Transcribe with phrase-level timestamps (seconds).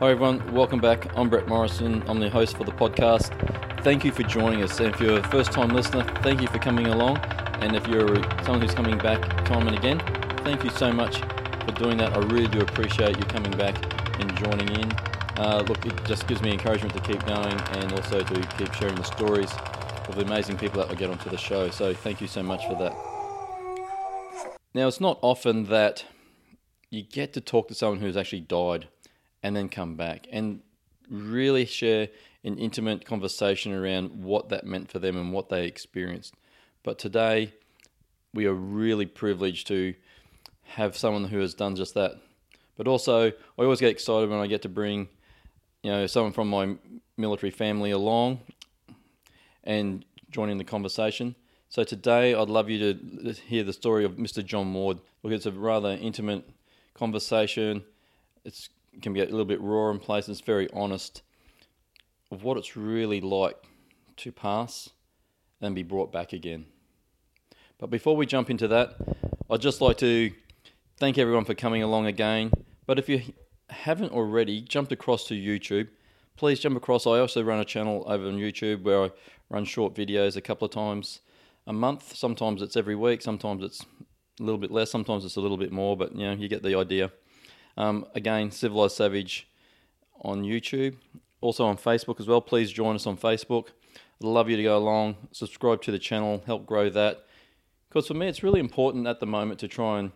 [0.00, 0.54] Hi, everyone.
[0.54, 1.10] Welcome back.
[1.16, 2.04] I'm Brett Morrison.
[2.06, 3.32] I'm the host for the podcast.
[3.82, 4.78] Thank you for joining us.
[4.78, 7.18] And if you're a first time listener, thank you for coming along.
[7.62, 8.14] And if you're
[8.44, 9.98] someone who's coming back time and again,
[10.44, 12.12] thank you so much for doing that.
[12.16, 13.74] I really do appreciate you coming back
[14.20, 14.92] and joining in.
[15.36, 18.94] Uh, look, it just gives me encouragement to keep going and also to keep sharing
[18.94, 19.52] the stories
[20.06, 21.70] of the amazing people that I get onto the show.
[21.70, 22.94] So thank you so much for that.
[24.74, 26.04] Now, it's not often that
[26.88, 28.86] you get to talk to someone who's actually died
[29.42, 30.60] and then come back and
[31.10, 32.08] really share
[32.44, 36.34] an intimate conversation around what that meant for them and what they experienced.
[36.82, 37.52] But today,
[38.34, 39.94] we are really privileged to
[40.64, 42.12] have someone who has done just that.
[42.76, 45.08] But also, I always get excited when I get to bring,
[45.82, 46.76] you know, someone from my
[47.16, 48.40] military family along
[49.64, 51.34] and join in the conversation.
[51.68, 54.44] So today, I'd love you to hear the story of Mr.
[54.44, 54.98] John Ward.
[55.22, 56.48] Look, it's a rather intimate
[56.94, 57.84] conversation.
[58.44, 58.68] It's
[59.02, 61.22] can be a little bit raw in places, very honest
[62.30, 63.56] of what it's really like
[64.16, 64.90] to pass
[65.60, 66.66] and be brought back again.
[67.78, 68.96] But before we jump into that,
[69.50, 70.32] I'd just like to
[70.98, 72.50] thank everyone for coming along again.
[72.86, 73.22] But if you
[73.70, 75.88] haven't already jumped across to YouTube,
[76.36, 77.06] please jump across.
[77.06, 79.10] I also run a channel over on YouTube where I
[79.48, 81.20] run short videos a couple of times
[81.66, 82.16] a month.
[82.16, 83.84] Sometimes it's every week, sometimes it's
[84.40, 86.62] a little bit less, sometimes it's a little bit more, but you know, you get
[86.62, 87.12] the idea.
[87.78, 89.46] Um, again, Civilized Savage
[90.22, 90.96] on YouTube,
[91.40, 92.40] also on Facebook as well.
[92.40, 93.68] Please join us on Facebook.
[94.20, 97.24] I'd love you to go along, subscribe to the channel, help grow that.
[97.88, 100.10] Because for me, it's really important at the moment to try and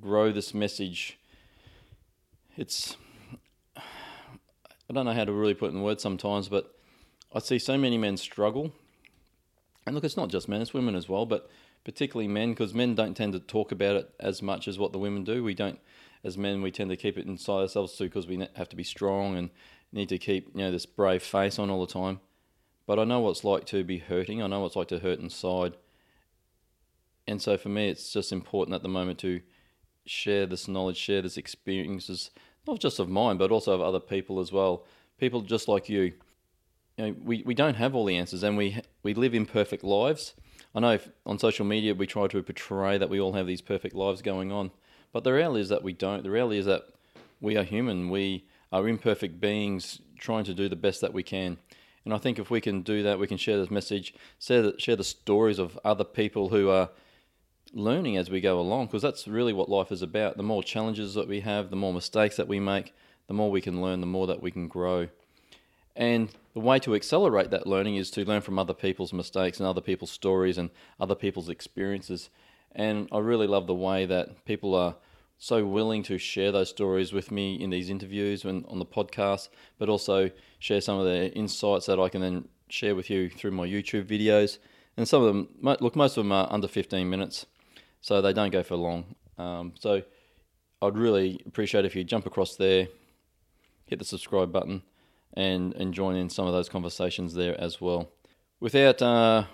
[0.00, 1.18] grow this message.
[2.56, 2.96] It's,
[3.76, 6.74] I don't know how to really put in words sometimes, but
[7.34, 8.72] I see so many men struggle.
[9.84, 11.50] And look, it's not just men, it's women as well, but
[11.84, 14.98] particularly men, because men don't tend to talk about it as much as what the
[14.98, 15.44] women do.
[15.44, 15.78] We don't
[16.24, 18.82] as men, we tend to keep it inside ourselves too because we have to be
[18.82, 19.50] strong and
[19.92, 22.20] need to keep you know this brave face on all the time.
[22.86, 24.42] But I know what it's like to be hurting.
[24.42, 25.76] I know what it's like to hurt inside.
[27.26, 29.40] And so for me, it's just important at the moment to
[30.04, 32.30] share this knowledge, share this experiences,
[32.66, 34.84] not just of mine, but also of other people as well.
[35.18, 36.12] People just like you.
[36.98, 40.34] You know, we, we don't have all the answers and we we live imperfect lives.
[40.74, 43.94] I know on social media we try to portray that we all have these perfect
[43.94, 44.70] lives going on.
[45.14, 46.24] But the reality is that we don't.
[46.24, 46.88] The reality is that
[47.40, 48.10] we are human.
[48.10, 51.56] We are imperfect beings trying to do the best that we can.
[52.04, 54.74] And I think if we can do that, we can share this message, share the,
[54.76, 56.90] share the stories of other people who are
[57.72, 60.36] learning as we go along, because that's really what life is about.
[60.36, 62.92] The more challenges that we have, the more mistakes that we make,
[63.28, 65.06] the more we can learn, the more that we can grow.
[65.94, 69.68] And the way to accelerate that learning is to learn from other people's mistakes and
[69.68, 72.30] other people's stories and other people's experiences.
[72.74, 74.96] And I really love the way that people are
[75.38, 79.48] so willing to share those stories with me in these interviews and on the podcast,
[79.78, 83.50] but also share some of the insights that I can then share with you through
[83.50, 84.58] my YouTube videos.
[84.96, 87.46] And some of them, look, most of them are under 15 minutes,
[88.00, 89.16] so they don't go for long.
[89.36, 90.02] Um, so
[90.80, 92.88] I'd really appreciate if you jump across there,
[93.86, 94.82] hit the subscribe button,
[95.34, 98.12] and, and join in some of those conversations there as well.
[98.60, 99.44] Without uh,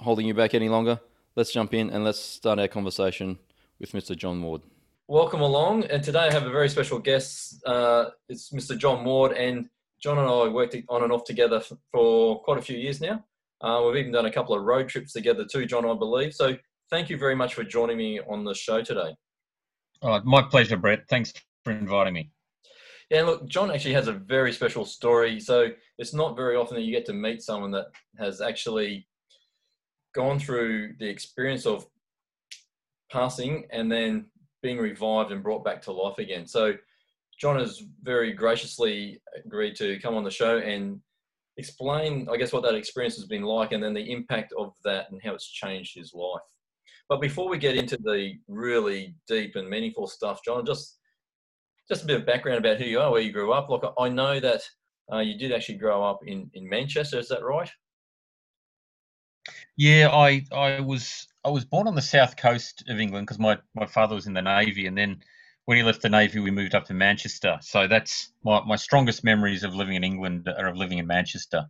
[0.00, 1.00] holding you back any longer,
[1.36, 3.38] let's jump in and let's start our conversation
[3.78, 4.16] with Mr.
[4.16, 4.62] John Ward.
[5.08, 7.64] Welcome along, and today I have a very special guest.
[7.64, 8.76] Uh, it's Mr.
[8.76, 9.68] John Ward, and
[10.02, 11.62] John and I worked on and off together
[11.92, 13.24] for quite a few years now.
[13.60, 16.34] Uh, we've even done a couple of road trips together too, John, I believe.
[16.34, 16.56] So
[16.90, 19.14] thank you very much for joining me on the show today.
[20.02, 21.04] Oh, my pleasure, Brett.
[21.08, 22.32] Thanks for inviting me.
[23.08, 25.38] Yeah, look, John actually has a very special story.
[25.38, 25.68] So
[25.98, 27.86] it's not very often that you get to meet someone that
[28.18, 29.06] has actually
[30.16, 31.86] gone through the experience of
[33.12, 34.26] passing and then
[34.66, 36.44] being revived and brought back to life again.
[36.44, 36.74] So
[37.40, 41.00] John has very graciously agreed to come on the show and
[41.56, 45.12] explain, I guess, what that experience has been like and then the impact of that
[45.12, 46.42] and how it's changed his life.
[47.08, 50.98] But before we get into the really deep and meaningful stuff, John, just
[51.88, 53.68] just a bit of background about who you are, where you grew up.
[53.68, 54.62] Like I know that
[55.12, 57.20] uh, you did actually grow up in in Manchester.
[57.20, 57.70] Is that right?
[59.76, 63.56] Yeah, I I was I was born on the south coast of England because my,
[63.72, 65.22] my father was in the navy, and then
[65.66, 67.58] when he left the navy, we moved up to Manchester.
[67.60, 71.66] So that's my, my strongest memories of living in England are of living in Manchester.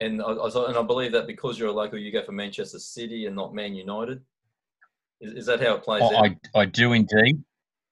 [0.00, 3.26] And I, and I believe that because you're a local, you go for Manchester City
[3.26, 4.22] and not Man United.
[5.20, 6.32] Is, is that how it plays oh, out?
[6.54, 7.44] I, I do indeed.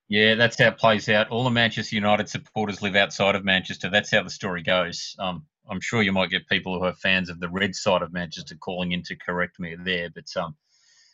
[0.08, 1.28] Yeah, that's how it plays out.
[1.28, 3.88] All the Manchester United supporters live outside of Manchester.
[3.88, 5.14] That's how the story goes.
[5.20, 8.12] Um, I'm sure you might get people who are fans of the red side of
[8.12, 10.56] Manchester calling in to correct me there, but um,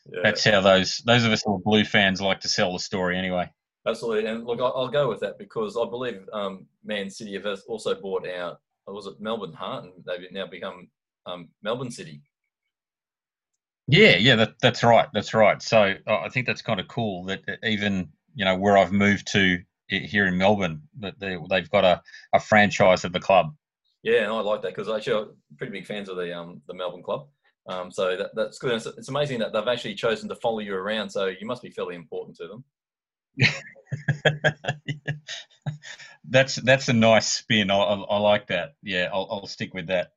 [0.06, 0.20] yeah.
[0.22, 3.18] that's how those those of us who are blue fans like to sell the story
[3.18, 3.50] anyway.
[3.86, 7.46] Absolutely, and look, I'll, I'll, go with that because I believe um, Man City have
[7.66, 8.60] also bought out.
[8.86, 10.88] Was it Melbourne Heart, and they've now become
[11.26, 12.22] um, Melbourne City.
[13.86, 15.08] Yeah, yeah, that, that's right.
[15.12, 15.60] That's right.
[15.62, 19.28] So uh, I think that's kind of cool that even you know where I've moved
[19.32, 19.58] to
[19.88, 22.00] here in Melbourne, that they, they've got a,
[22.32, 23.54] a franchise of the club.
[24.02, 26.74] Yeah, and I like that because actually I'm pretty big fans of the um, the
[26.74, 27.28] Melbourne club.
[27.66, 28.72] Um, so that, that's good.
[28.72, 31.10] It's, it's, amazing that they've actually chosen to follow you around.
[31.10, 32.64] So you must be fairly important to them.
[36.28, 37.70] that's that's a nice spin.
[37.70, 38.74] I, I, I like that.
[38.82, 40.12] Yeah, I'll, I'll, stick with that.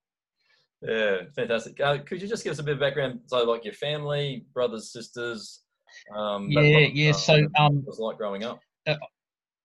[0.81, 1.79] Yeah, fantastic.
[1.79, 3.21] Uh, could you just give us a bit of background?
[3.27, 5.61] So, like your family, brothers, sisters.
[6.15, 7.11] Um, yeah, yeah.
[7.11, 8.59] Uh, so, um, was like growing up.
[8.87, 8.95] Uh,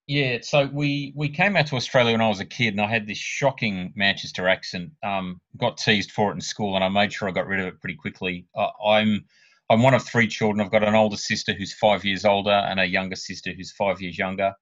[0.09, 2.87] yeah, so we we came out to Australia when I was a kid, and I
[2.87, 4.93] had this shocking Manchester accent.
[5.03, 7.67] Um, got teased for it in school, and I made sure I got rid of
[7.67, 8.47] it pretty quickly.
[8.57, 9.27] Uh, I'm
[9.69, 10.65] I'm one of three children.
[10.65, 14.01] I've got an older sister who's five years older, and a younger sister who's five
[14.01, 14.55] years younger.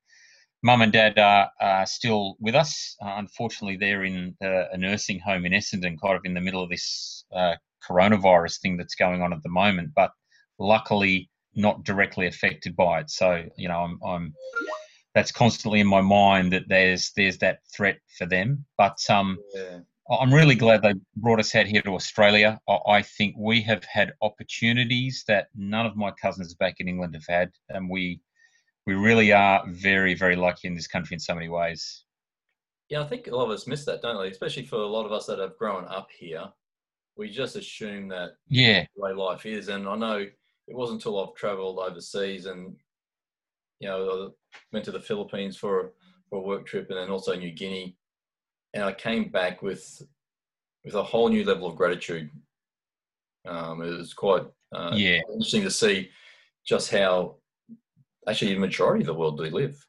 [0.64, 2.96] Mum and Dad are, are still with us.
[3.00, 6.70] Uh, unfortunately, they're in a nursing home in Essendon, kind of in the middle of
[6.70, 7.54] this uh,
[7.88, 9.92] coronavirus thing that's going on at the moment.
[9.94, 10.10] But
[10.58, 13.10] luckily, not directly affected by it.
[13.10, 14.34] So you know, I'm, I'm
[15.16, 18.66] that's constantly in my mind that there's there's that threat for them.
[18.76, 19.78] But um, yeah.
[20.10, 22.60] I'm really glad they brought us out here to Australia.
[22.86, 27.24] I think we have had opportunities that none of my cousins back in England have
[27.26, 28.20] had, and we
[28.86, 32.04] we really are very very lucky in this country in so many ways.
[32.90, 34.28] Yeah, I think a lot of us miss that, don't we?
[34.28, 36.44] Especially for a lot of us that have grown up here,
[37.16, 39.68] we just assume that yeah the way life is.
[39.68, 42.76] And I know it wasn't until I've travelled overseas and
[43.80, 45.92] you know, I went to the Philippines for
[46.28, 47.96] for a work trip, and then also New Guinea,
[48.74, 50.02] and I came back with
[50.84, 52.30] with a whole new level of gratitude.
[53.46, 54.44] Um, it was quite
[54.74, 56.10] uh, yeah interesting to see
[56.66, 57.36] just how
[58.28, 59.84] actually the majority of the world do live.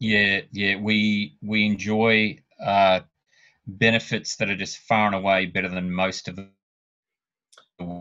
[0.00, 3.00] Yeah, yeah, we we enjoy uh,
[3.66, 6.38] benefits that are just far and away better than most of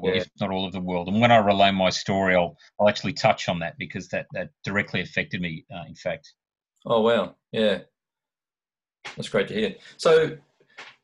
[0.04, 0.12] yeah.
[0.14, 1.08] if not all of the world.
[1.08, 4.50] And when I relay my story, I'll I'll actually touch on that because that that
[4.64, 5.66] directly affected me.
[5.74, 6.34] Uh, in fact.
[6.86, 7.36] Oh wow!
[7.52, 7.80] Yeah,
[9.16, 9.76] that's great to hear.
[9.98, 10.38] So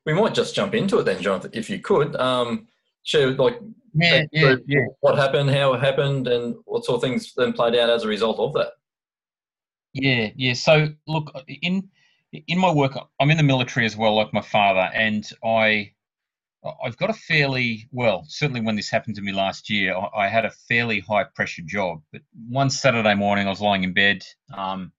[0.05, 2.15] we might just jump into it then, Jonathan, if you could.
[2.15, 2.67] Um,
[3.03, 3.59] share like
[3.93, 4.85] yeah, yeah, yeah.
[4.99, 8.07] what happened, how it happened, and what sort of things then played out as a
[8.07, 8.73] result of that.
[9.93, 10.53] Yeah, yeah.
[10.53, 11.31] So look,
[11.61, 11.89] in
[12.47, 15.93] in my work, I'm in the military as well, like my father, and I
[16.83, 20.45] I've got a fairly well, certainly when this happened to me last year, I had
[20.45, 22.01] a fairly high pressure job.
[22.11, 24.23] But one Saturday morning, I was lying in bed,
[24.53, 24.91] um,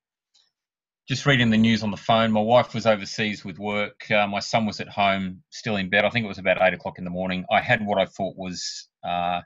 [1.09, 2.33] just reading the news on the phone.
[2.33, 4.11] My wife was overseas with work.
[4.11, 6.05] Uh, my son was at home, still in bed.
[6.05, 7.45] I think it was about eight o'clock in the morning.
[7.51, 9.41] I had what I thought was uh,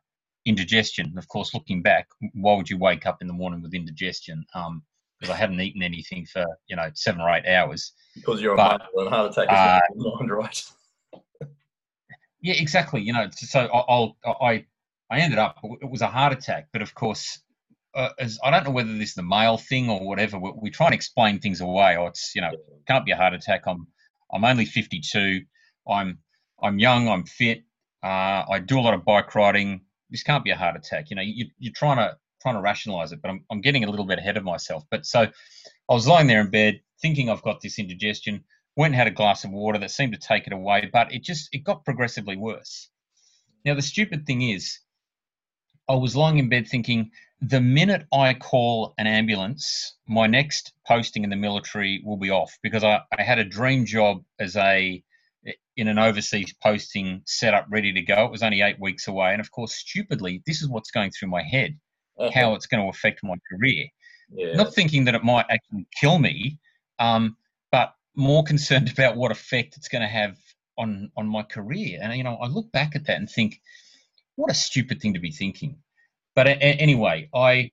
[0.45, 1.15] indigestion.
[1.17, 4.45] Of course, looking back, why would you wake up in the morning with indigestion?
[4.55, 4.83] Um,
[5.19, 7.93] because I hadn't eaten anything for you know seven or eight hours.
[8.17, 10.65] Because you're but, a heart attack is uh, right.
[12.43, 13.03] Yeah, exactly.
[13.03, 14.67] You know, so I'll, I
[15.11, 17.41] I ended up it was a heart attack, but of course,
[17.95, 20.39] uh, as I don't know whether this is the male thing or whatever.
[20.39, 21.97] We, we try and explain things away.
[21.97, 22.51] Or it's you know
[22.89, 23.63] can't be a heart attack.
[23.67, 23.87] I'm
[24.33, 25.43] I'm only 52.
[25.89, 26.19] I'm
[26.63, 27.09] I'm young.
[27.09, 27.63] I'm fit.
[28.03, 29.83] Uh, I do a lot of bike riding.
[30.11, 31.11] This can't be a heart attack.
[31.11, 33.91] You know, you, you're trying to trying to rationalize it, but I'm I'm getting a
[33.91, 34.85] little bit ahead of myself.
[34.91, 38.45] But so I was lying there in bed thinking I've got this indigestion
[38.77, 41.23] went and had a glass of water that seemed to take it away, but it
[41.23, 42.89] just it got progressively worse.
[43.65, 44.79] Now the stupid thing is,
[45.89, 47.11] I was lying in bed thinking,
[47.41, 52.57] the minute I call an ambulance, my next posting in the military will be off
[52.63, 55.03] because I, I had a dream job as a
[55.77, 58.27] in an overseas posting set up ready to go.
[58.27, 61.31] It was only eight weeks away, and of course, stupidly, this is what's going through
[61.31, 61.79] my head:
[62.19, 62.31] uh-huh.
[62.33, 63.87] how it's going to affect my career.
[64.35, 64.55] Yeah.
[64.55, 66.59] Not thinking that it might actually kill me,
[66.99, 67.37] um,
[67.71, 70.37] but more concerned about what effect it's going to have
[70.79, 71.99] on on my career.
[72.03, 73.61] And you know, I look back at that and think,
[74.37, 75.77] what a stupid thing to be thinking.
[76.35, 77.71] But a- anyway, I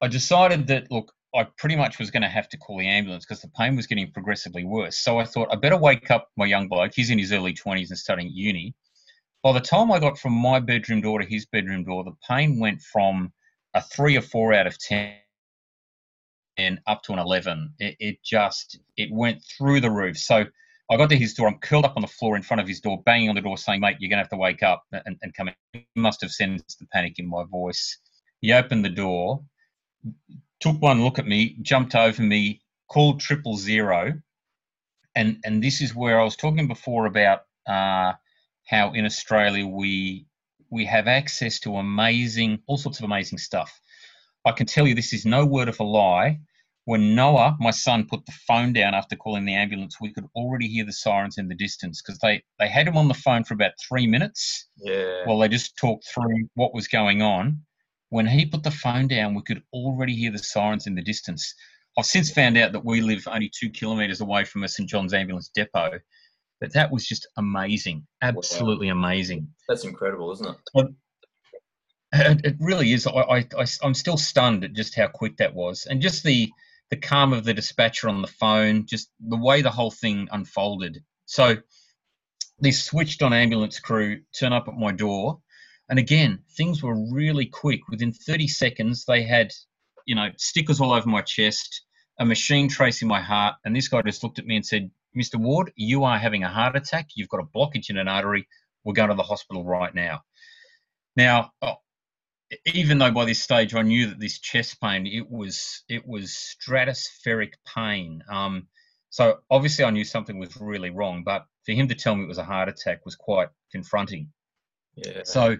[0.00, 3.24] I decided that look, I pretty much was going to have to call the ambulance
[3.24, 4.98] because the pain was getting progressively worse.
[4.98, 6.92] So I thought I better wake up my young bloke.
[6.94, 8.74] He's in his early twenties and studying uni.
[9.42, 12.60] By the time I got from my bedroom door to his bedroom door, the pain
[12.60, 13.32] went from
[13.74, 15.14] a three or four out of ten
[16.56, 17.74] and up to an 11.
[17.78, 20.18] It, it, just it went through the roof.
[20.18, 20.44] So
[20.90, 21.48] I got to his door.
[21.48, 23.56] I'm curled up on the floor in front of his door, banging on the door,
[23.56, 26.30] saying, "Mate, you're gonna have to wake up and, and come in." He must have
[26.30, 27.98] sensed the panic in my voice.
[28.40, 29.42] He opened the door,
[30.60, 34.20] took one look at me, jumped over me, called triple zero,
[35.14, 38.12] and and this is where I was talking before about uh,
[38.66, 40.26] how in Australia we
[40.68, 43.80] we have access to amazing all sorts of amazing stuff
[44.44, 46.40] I can tell you this is no word of a lie.
[46.84, 50.66] When Noah, my son, put the phone down after calling the ambulance, we could already
[50.66, 53.54] hear the sirens in the distance because they, they had him on the phone for
[53.54, 55.24] about three minutes Yeah.
[55.24, 57.62] while they just talked through what was going on.
[58.08, 61.54] When he put the phone down, we could already hear the sirens in the distance.
[61.96, 65.14] I've since found out that we live only two kilometres away from a St John's
[65.14, 66.00] Ambulance depot,
[66.60, 69.48] but that was just amazing, absolutely amazing.
[69.68, 70.56] That's incredible, isn't it?
[72.12, 73.06] It, it really is.
[73.06, 76.50] I, I, I, am still stunned at just how quick that was, and just the
[76.90, 81.02] the calm of the dispatcher on the phone, just the way the whole thing unfolded.
[81.24, 81.56] So,
[82.58, 85.40] this switched on ambulance crew turn up at my door,
[85.88, 87.80] and again, things were really quick.
[87.88, 89.50] Within 30 seconds, they had,
[90.04, 91.82] you know, stickers all over my chest,
[92.20, 95.36] a machine tracing my heart, and this guy just looked at me and said, "Mr.
[95.36, 97.08] Ward, you are having a heart attack.
[97.14, 98.46] You've got a blockage in an artery.
[98.84, 100.20] We're going to the hospital right now."
[101.16, 101.76] Now, oh,
[102.66, 106.30] even though by this stage I knew that this chest pain it was it was
[106.30, 108.22] stratospheric pain.
[108.28, 108.68] Um,
[109.10, 112.28] so obviously I knew something was really wrong, but for him to tell me it
[112.28, 114.32] was a heart attack was quite confronting.
[114.96, 115.22] Yeah.
[115.24, 115.58] So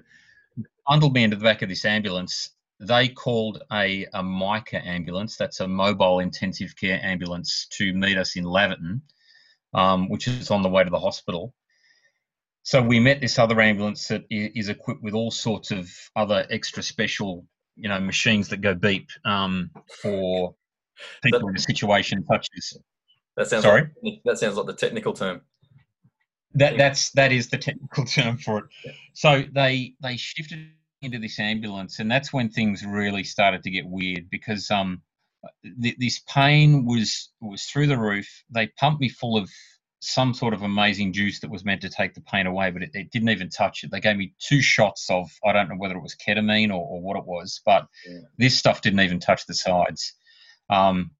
[0.88, 2.50] bundled me into the back of this ambulance.
[2.80, 8.34] They called a, a MICA ambulance, that's a mobile intensive care ambulance, to meet us
[8.34, 9.02] in Laverton,
[9.72, 11.54] um, which is on the way to the hospital.
[12.64, 16.82] So we met this other ambulance that is equipped with all sorts of other extra
[16.82, 17.44] special,
[17.76, 20.54] you know, machines that go beep um, for
[21.24, 22.78] people in a situation such as
[23.36, 23.88] that sounds sorry?
[24.02, 25.42] Like, that sounds like the technical term.
[26.54, 28.64] That that's that is the technical term for it.
[28.84, 28.92] Yeah.
[29.14, 33.86] So they they shifted into this ambulance, and that's when things really started to get
[33.86, 35.02] weird because um
[35.82, 38.28] th- this pain was was through the roof.
[38.50, 39.50] They pumped me full of
[40.04, 42.90] some sort of amazing juice that was meant to take the pain away, but it,
[42.92, 43.90] it didn't even touch it.
[43.92, 47.00] They gave me two shots of I don't know whether it was ketamine or, or
[47.00, 48.18] what it was, but Yeah.
[48.36, 50.12] this stuff didn't even touch the sides.
[50.68, 51.12] Um,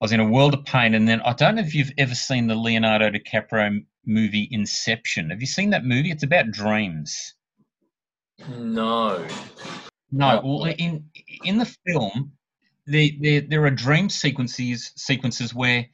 [0.00, 2.14] I was in a world of pain, and then I don't know if you've ever
[2.14, 5.28] seen the Leonardo DiCaprio movie Inception.
[5.28, 6.10] Have you seen that movie?
[6.10, 7.34] It's about dreams.
[8.48, 9.26] No.
[10.10, 11.10] No, well, in
[11.44, 12.32] in the film,
[12.86, 15.86] there there, there are dream sequences sequences where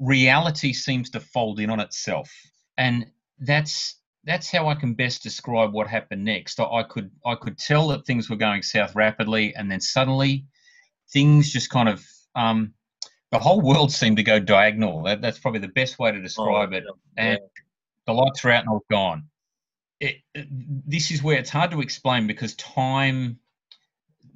[0.00, 2.30] reality seems to fold in on itself,
[2.78, 3.06] and
[3.40, 6.60] that's that's how I can best describe what happened next.
[6.60, 10.46] I, I could I could tell that things were going south rapidly, and then suddenly
[11.12, 12.04] things just kind of
[12.36, 12.74] um,
[13.32, 15.04] the whole world seemed to go diagonal.
[15.04, 16.84] That, that's probably the best way to describe it.
[17.16, 17.40] And
[18.06, 19.24] the lights were out and I was gone.
[20.00, 20.48] It, it-
[20.88, 23.38] this is where it's hard to explain because time,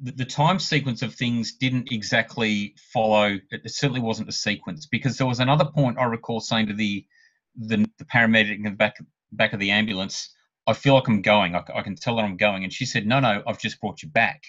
[0.03, 3.39] the, time sequence of things didn't exactly follow.
[3.51, 7.07] It, certainly wasn't a sequence because there was another point I recall saying to the
[7.57, 8.97] the, the paramedic in the back
[9.33, 10.35] back of the ambulance,
[10.67, 11.55] "I feel like I'm going.
[11.55, 14.09] I can tell that I'm going," and she said, "No, no, I've just brought you
[14.09, 14.43] back."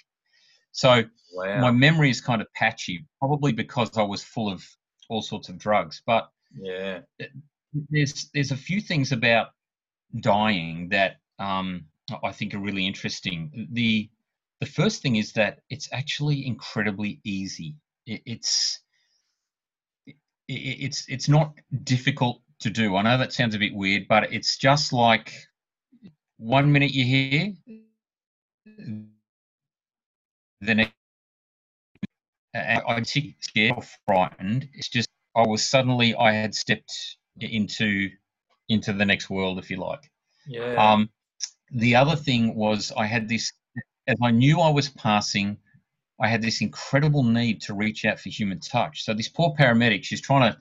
[0.72, 1.04] So
[1.36, 1.60] Wow.
[1.60, 4.64] my memory is kind of patchy, probably because I was full of
[5.10, 6.02] all sorts of drugs.
[6.06, 7.02] But yeah.
[7.90, 9.48] there's there's a few things about
[10.22, 11.86] dying that um,
[12.24, 13.68] I think are really interesting.
[13.74, 14.10] The
[14.66, 17.76] the first thing is that it's actually incredibly easy.
[18.08, 18.80] It, it's
[20.06, 20.14] it,
[20.48, 21.54] it's it's not
[21.84, 22.96] difficult to do.
[22.96, 25.32] I know that sounds a bit weird, but it's just like
[26.38, 27.54] one minute you're here,
[30.62, 30.94] the next.
[32.56, 34.70] I'm scared, or frightened.
[34.74, 38.10] It's just I was suddenly I had stepped into
[38.70, 40.10] into the next world, if you like.
[40.48, 40.74] Yeah.
[40.76, 41.10] Um,
[41.72, 43.52] the other thing was I had this,
[44.08, 45.58] as I knew I was passing,
[46.22, 49.04] I had this incredible need to reach out for human touch.
[49.04, 50.58] So this poor paramedic, she's trying to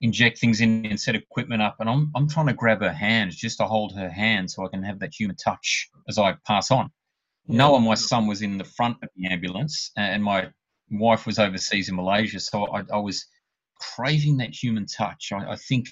[0.00, 3.32] inject things in and set equipment up, and I'm I'm trying to grab her hand
[3.32, 6.70] just to hold her hand so I can have that human touch as I pass
[6.70, 6.90] on.
[7.48, 10.50] Noah, my son, was in the front of the ambulance, and my
[10.90, 13.26] wife was overseas in Malaysia, so I, I was
[13.78, 15.32] craving that human touch.
[15.32, 15.86] I, I think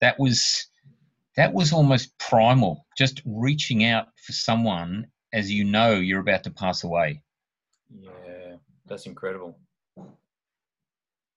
[0.00, 0.68] that was
[1.36, 6.50] that was almost primal, just reaching out for someone as you know you're about to
[6.50, 7.20] pass away.
[8.00, 8.56] yeah.
[8.86, 9.58] That's incredible.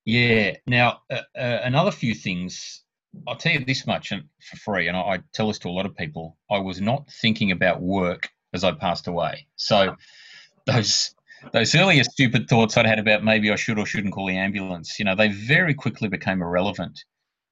[0.05, 0.55] Yeah.
[0.67, 2.83] Now, uh, uh, another few things.
[3.27, 5.71] I'll tell you this much and for free, and I, I tell this to a
[5.71, 6.37] lot of people.
[6.51, 9.47] I was not thinking about work as I passed away.
[9.55, 9.95] So
[10.65, 11.15] those
[11.53, 14.99] those earlier stupid thoughts I'd had about maybe I should or shouldn't call the ambulance,
[14.99, 17.03] you know, they very quickly became irrelevant.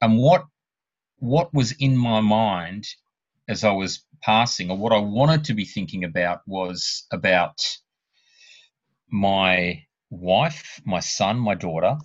[0.02, 0.46] And what
[1.20, 2.86] what was in my mind
[3.48, 7.62] as I was passing, or what I wanted to be thinking about, was about
[9.10, 11.98] my wife, my son, my daughter,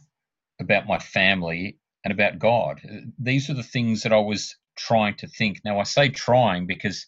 [0.61, 2.81] about my family, and about God.
[3.19, 5.61] These are the things that I was trying to think.
[5.65, 7.07] Now, I say trying because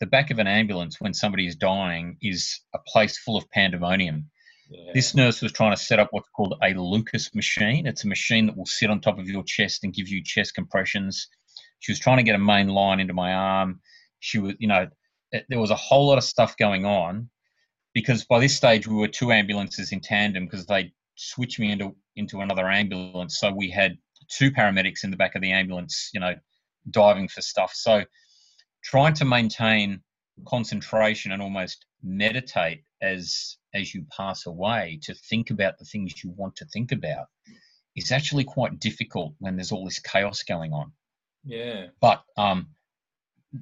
[0.00, 4.30] the back of an ambulance when somebody is dying is a place full of pandemonium.
[4.70, 4.92] Yeah.
[4.94, 7.86] This nurse was trying to set up what's called a Lucas machine.
[7.86, 10.54] It's a machine that will sit on top of your chest and give you chest
[10.54, 11.28] compressions.
[11.80, 13.80] She was trying to get a main line into my arm.
[14.20, 14.88] She was, you know,
[15.32, 17.28] it, there was a whole lot of stuff going on
[17.94, 21.94] because by this stage we were two ambulances in tandem because they switched me into
[22.16, 23.38] into another ambulance.
[23.38, 23.98] So we had
[24.30, 26.34] two paramedics in the back of the ambulance, you know,
[26.90, 27.72] diving for stuff.
[27.74, 28.04] So
[28.82, 30.00] trying to maintain
[30.46, 36.30] concentration and almost meditate as as you pass away to think about the things you
[36.30, 37.26] want to think about
[37.96, 40.92] is actually quite difficult when there's all this chaos going on.
[41.48, 41.88] Yeah.
[42.00, 42.68] But um,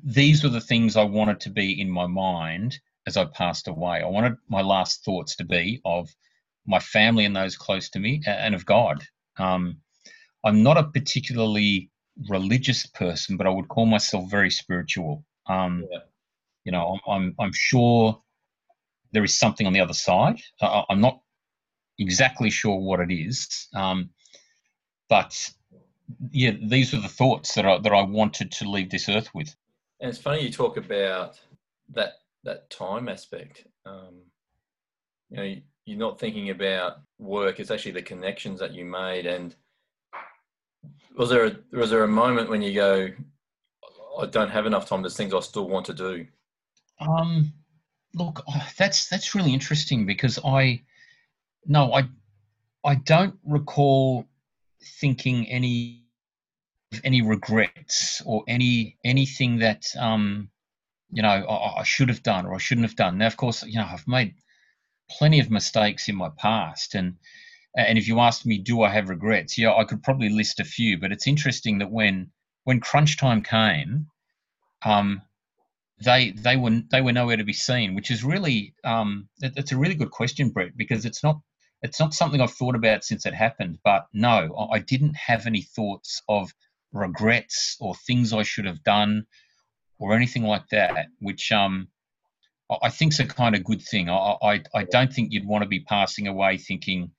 [0.04, 4.02] these were the things I wanted to be in my mind as I passed away.
[4.02, 6.10] I wanted my last thoughts to be of
[6.66, 9.04] my family and those close to me, and of God.
[9.38, 9.78] Um,
[10.44, 11.90] I'm not a particularly
[12.28, 15.24] religious person, but I would call myself very spiritual.
[15.48, 16.00] Um, Yeah.
[16.64, 18.22] You know, I'm, I'm I'm sure
[19.12, 20.40] there is something on the other side.
[20.62, 21.20] I, I'm not
[21.98, 24.10] exactly sure what it is, um,
[25.08, 25.50] but
[26.30, 29.54] yeah, these are the thoughts that I that I wanted to leave this earth with.
[30.00, 31.40] And it's funny you talk about
[31.94, 33.66] that that time aspect.
[33.84, 34.22] Um,
[35.30, 37.60] you know, you- you're not thinking about work.
[37.60, 39.25] It's actually the connections that you made.
[39.25, 39.54] And
[41.16, 43.08] was there a, was there a moment when you go,
[44.20, 45.02] I don't have enough time.
[45.02, 46.26] There's things I still want to do.
[46.98, 47.52] Um,
[48.14, 50.82] look, oh, that's that's really interesting because I,
[51.66, 52.08] no, I,
[52.84, 54.26] I don't recall
[54.83, 56.04] thinking any
[57.04, 60.50] any regrets or any anything that um,
[61.11, 63.18] you know I, I should have done or I shouldn't have done.
[63.18, 64.35] Now, of course, you know I've made
[65.11, 67.16] plenty of mistakes in my past, and
[67.76, 69.59] and if you asked me, do I have regrets?
[69.59, 70.99] Yeah, I could probably list a few.
[70.99, 72.30] But it's interesting that when
[72.64, 74.06] when crunch time came,
[74.85, 75.23] um,
[76.02, 79.73] they they were they were nowhere to be seen, which is really um, that, that's
[79.73, 81.40] a really good question, Brett, because it's not
[81.86, 83.78] it's not something I've thought about since it happened.
[83.84, 86.52] But no, I- didn't have any thoughts of
[86.92, 89.26] regrets or things I should have done
[89.99, 91.88] or anything like that, which um,
[92.70, 94.08] I- I think's a kind of good thing.
[94.10, 97.10] I, I I don't think you'd want to be passing away thinking,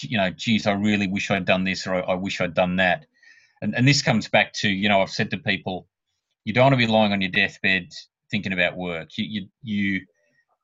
[0.00, 2.76] you know, geez, I really wish I'd done this or I, I wish I'd done
[2.76, 3.06] that.
[3.62, 5.88] And and this comes back to you know I've said to people,
[6.44, 7.88] you don't want to be lying on your deathbed
[8.30, 9.08] thinking about work.
[9.16, 10.06] You you you.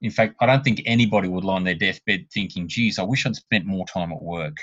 [0.02, 3.26] In fact, I don't think anybody would lie on their deathbed thinking, "Geez, I wish
[3.26, 4.56] I'd spent more time at work."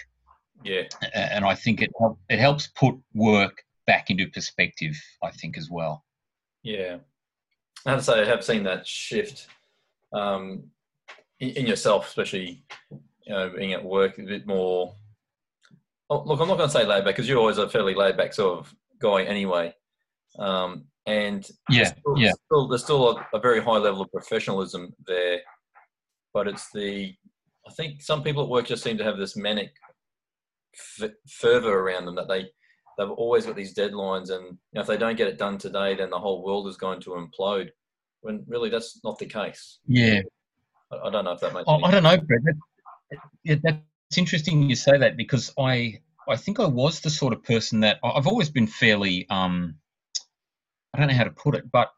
[0.64, 0.84] Yeah.
[1.14, 1.92] And I think it
[2.30, 4.96] it helps put work back into perspective.
[5.24, 6.04] I think as well.
[6.64, 6.98] Yeah.
[7.86, 9.48] I have to say, I have seen that shift
[10.12, 10.64] um,
[11.40, 14.94] in, in yourself, especially you know, being at work a bit more.
[16.10, 18.18] Oh, look, I'm not going to say laid back because you're always a fairly laid
[18.18, 19.74] back sort of guy anyway.
[20.40, 22.32] Um, and Yeah, there's still, yeah.
[22.46, 25.40] still, there's still a, a very high level of professionalism there,
[26.34, 27.16] but it's the
[27.68, 29.72] I think some people at work just seem to have this manic
[31.02, 32.46] f- fervor around them that they
[32.98, 35.96] they've always got these deadlines, and you know, if they don't get it done today,
[35.96, 37.70] then the whole world is going to implode.
[38.22, 39.80] When really that's not the case.
[39.88, 40.22] Yeah.
[40.92, 41.68] I, I don't know if that makes.
[41.68, 42.42] I, any I don't know, Brett.
[42.44, 47.34] That, yeah, that's interesting you say that because I I think I was the sort
[47.34, 49.76] of person that I've always been fairly um
[50.98, 51.92] I don't know how to put it, but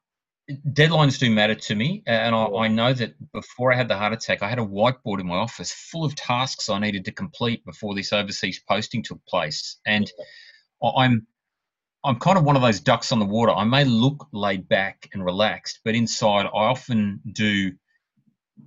[0.74, 4.12] deadlines do matter to me, and I, I know that before I had the heart
[4.12, 7.64] attack, I had a whiteboard in my office full of tasks I needed to complete
[7.66, 10.12] before this overseas posting took place, and
[10.84, 11.26] I'm
[12.04, 13.54] I'm kind of one of those ducks on the water.
[13.54, 17.72] I may look laid back and relaxed, but inside I often do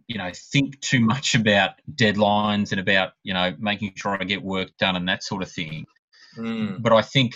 [0.06, 4.42] you know think too much about deadlines and about you know making sure I get
[4.42, 5.84] work done and that sort of thing.
[6.38, 7.34] Mm, But I think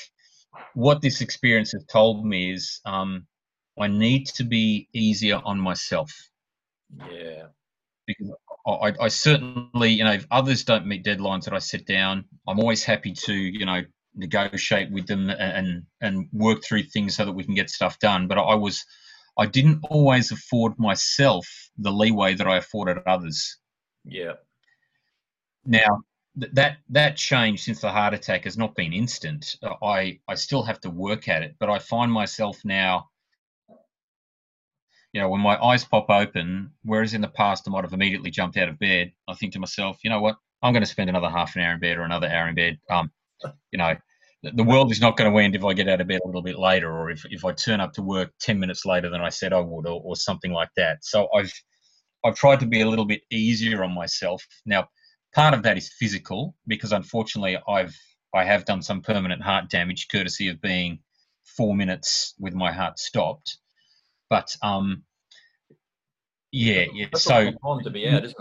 [0.74, 3.26] what this experience has told me is um,
[3.78, 6.12] I need to be easier on myself
[7.10, 7.46] yeah.
[8.06, 8.32] because
[8.66, 12.24] I, I- I certainly you know if others don't meet deadlines that I set down,
[12.48, 13.82] I'm always happy to you know
[14.14, 18.26] negotiate with them and and work through things so that we can get stuff done.
[18.28, 18.84] But I was
[19.38, 21.46] I didn't always afford myself
[21.78, 23.58] the leeway that I afforded others.
[24.04, 24.34] Yeah.
[25.66, 26.02] Now
[26.36, 29.56] that that change since the heart attack has not been instant.
[29.82, 33.08] I I still have to work at it, but I find myself now.
[35.12, 38.30] You know, when my eyes pop open, whereas in the past I might have immediately
[38.30, 41.08] jumped out of bed, I think to myself, you know what, I'm going to spend
[41.08, 42.78] another half an hour in bed or another hour in bed.
[42.90, 43.10] Um,
[43.70, 43.94] you know,
[44.42, 46.26] the, the world is not going to end if I get out of bed a
[46.26, 49.22] little bit later, or if, if I turn up to work ten minutes later than
[49.22, 50.98] I said I would, or, or something like that.
[51.02, 51.52] So I've
[52.24, 54.46] I've tried to be a little bit easier on myself.
[54.66, 54.88] Now,
[55.36, 57.94] part of that is physical because unfortunately I've
[58.34, 60.98] I have done some permanent heart damage courtesy of being
[61.44, 63.58] four minutes with my heart stopped.
[64.28, 65.04] But um,
[66.50, 67.06] yeah, yeah.
[67.12, 68.36] That's a So long time to be out, isn't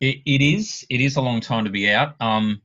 [0.00, 0.06] it?
[0.08, 0.84] It, it is.
[0.90, 2.14] It is a long time to be out.
[2.20, 2.62] Um,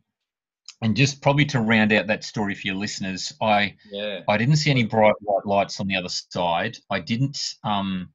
[0.81, 4.21] and just probably to round out that story for your listeners, I Yeah.
[4.27, 6.77] I didn't see any bright white lights on the other side.
[6.89, 8.09] I didn't um,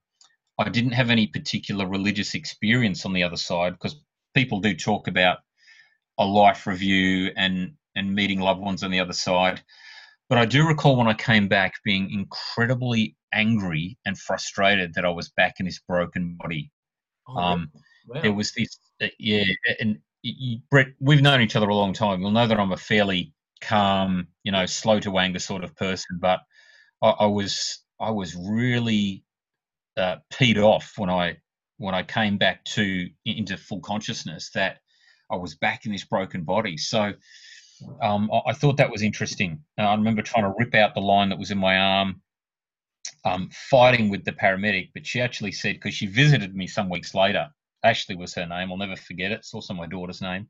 [0.59, 3.97] I didn't have any particular religious experience on the other side because
[4.37, 5.38] people do talk about
[6.18, 9.62] a life review and and meeting loved ones on the other side.
[10.29, 15.09] But I do recall when I came back being incredibly angry and frustrated that I
[15.09, 16.70] was back in this broken body.
[17.27, 17.70] Oh, Um,
[18.07, 18.20] wow.
[18.20, 19.44] there was this, uh, yeah,
[19.81, 22.20] and y y Brett, we've known each other a long time.
[22.20, 26.18] You'll know that I'm a fairly calm, you know, slow to anger sort of person,
[26.20, 26.40] but
[27.03, 29.25] I, I was, I was really
[29.96, 31.38] uh, peed off when I
[31.78, 34.78] when I came back to into full consciousness that
[35.30, 36.76] I was back in this broken body.
[36.76, 37.12] So
[38.02, 39.62] um, I, I thought that was interesting.
[39.78, 42.22] Uh, I remember trying to rip out the line that was in my arm,
[43.24, 47.14] um, fighting with the paramedic, but she actually said because she visited me some weeks
[47.14, 47.48] later.
[47.84, 48.70] Ashley was her name.
[48.70, 49.40] I'll never forget it.
[49.40, 50.48] It's also my daughter's name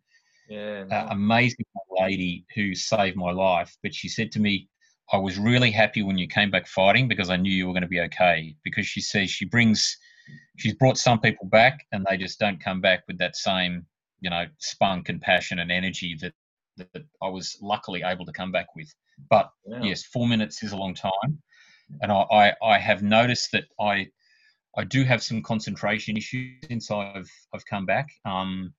[0.48, 0.84] yeah.
[0.90, 3.76] uh, amazing lady who saved my life.
[3.82, 4.68] But she said to me,
[5.12, 7.82] I was really happy when you came back fighting because I knew you were going
[7.82, 8.54] to be okay.
[8.64, 9.96] Because she says she brings,
[10.56, 13.86] she's brought some people back and they just don't come back with that same,
[14.20, 16.32] you know, spunk and passion and energy that,
[16.76, 18.92] that I was luckily able to come back with.
[19.30, 19.50] But
[19.82, 21.42] yes, four minutes is a long time.
[22.02, 24.08] And I, I, I have noticed that I,
[24.76, 28.08] I do have some concentration issues since I've, I've come back.
[28.24, 28.74] Um,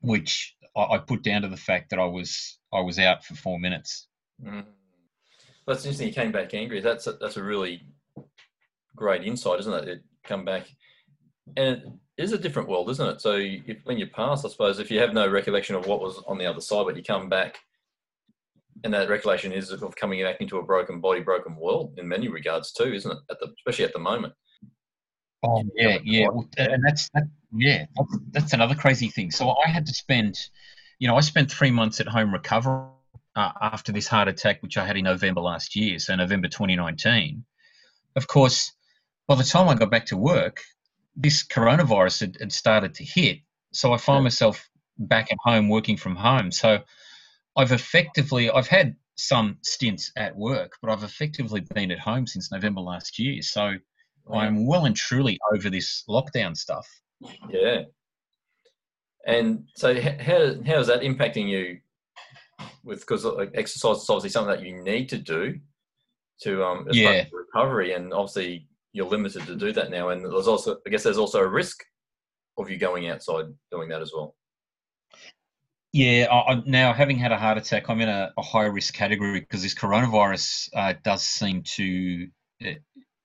[0.00, 3.34] which I, I put down to the fact that I was I was out for
[3.34, 4.08] four minutes.
[4.44, 4.64] Mm.
[5.66, 6.08] That's interesting.
[6.08, 6.80] You came back angry.
[6.80, 7.82] That's a, that's a really
[8.96, 9.88] great insight, isn't it?
[9.88, 10.66] It come back,
[11.56, 11.82] and
[12.16, 13.20] it is a different world, isn't it?
[13.20, 16.22] So if, when you pass, I suppose, if you have no recollection of what was
[16.26, 17.58] on the other side, but you come back,
[18.84, 22.28] and that recollection is of coming back into a broken body, broken world in many
[22.28, 23.18] regards too, isn't it?
[23.30, 24.34] At the especially at the moment.
[25.42, 29.30] Oh yeah, Yeah, well, and that's that, yeah, that's, that's another crazy thing.
[29.30, 30.36] So I had to spend,
[30.98, 32.88] you know, I spent three months at home recovering
[33.36, 37.44] uh, after this heart attack, which I had in November last year, so November 2019.
[38.16, 38.72] Of course,
[39.28, 40.62] by the time I got back to work,
[41.14, 43.40] this coronavirus had, had started to hit.
[43.72, 44.24] So I find Yeah.
[44.24, 46.50] myself back at home working from home.
[46.50, 46.82] So
[47.56, 52.50] I've effectively I've had some stints at work, but I've effectively been at home since
[52.50, 53.42] November last year.
[53.42, 53.74] So
[54.32, 56.88] I'm well and truly over this lockdown stuff.
[57.50, 57.82] Yeah.
[59.26, 61.80] And so, how how is that impacting you?
[62.84, 65.60] With because like, exercise is obviously something that you need to do
[66.42, 67.24] to um Yeah.
[67.32, 70.08] recovery, and obviously you're limited to do that now.
[70.08, 71.84] And there's also, I guess, there's also a risk
[72.58, 74.34] of you going outside doing that as well.
[75.92, 79.38] Yeah, I, now having had a heart attack, I'm in a, a high risk category
[79.40, 82.28] because this coronavirus uh, does seem to.
[82.64, 82.70] Uh,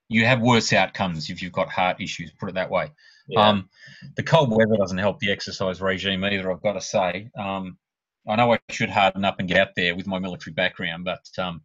[0.10, 2.32] you have worse outcomes if you've got heart issues.
[2.40, 2.92] Put it that way.
[3.28, 3.50] Yeah.
[3.50, 3.70] Um,
[4.16, 6.52] the cold weather doesn't help the exercise regime either.
[6.52, 7.32] I've got to say.
[7.38, 7.80] Um,
[8.28, 11.26] I know I should harden up and get out there with my military background, but
[11.40, 11.62] um,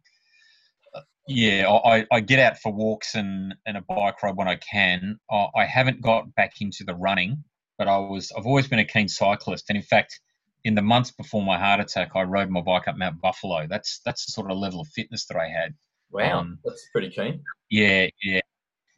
[1.29, 5.19] yeah, I, I get out for walks and, and a bike ride when I can.
[5.29, 7.43] I, I haven't got back into the running,
[7.77, 10.19] but I was I've always been a keen cyclist, and in fact,
[10.63, 13.67] in the months before my heart attack, I rode my bike up Mount Buffalo.
[13.69, 15.75] That's that's the sort of level of fitness that I had.
[16.11, 17.43] wow, um, that's pretty keen.
[17.69, 18.41] Yeah, yeah,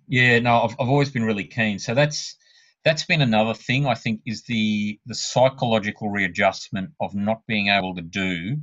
[0.07, 0.39] yeah.
[0.39, 1.79] No, I've I've always been really keen.
[1.79, 2.37] So that's
[2.85, 7.95] that's been another thing I think is the the psychological readjustment of not being able
[7.95, 8.57] to do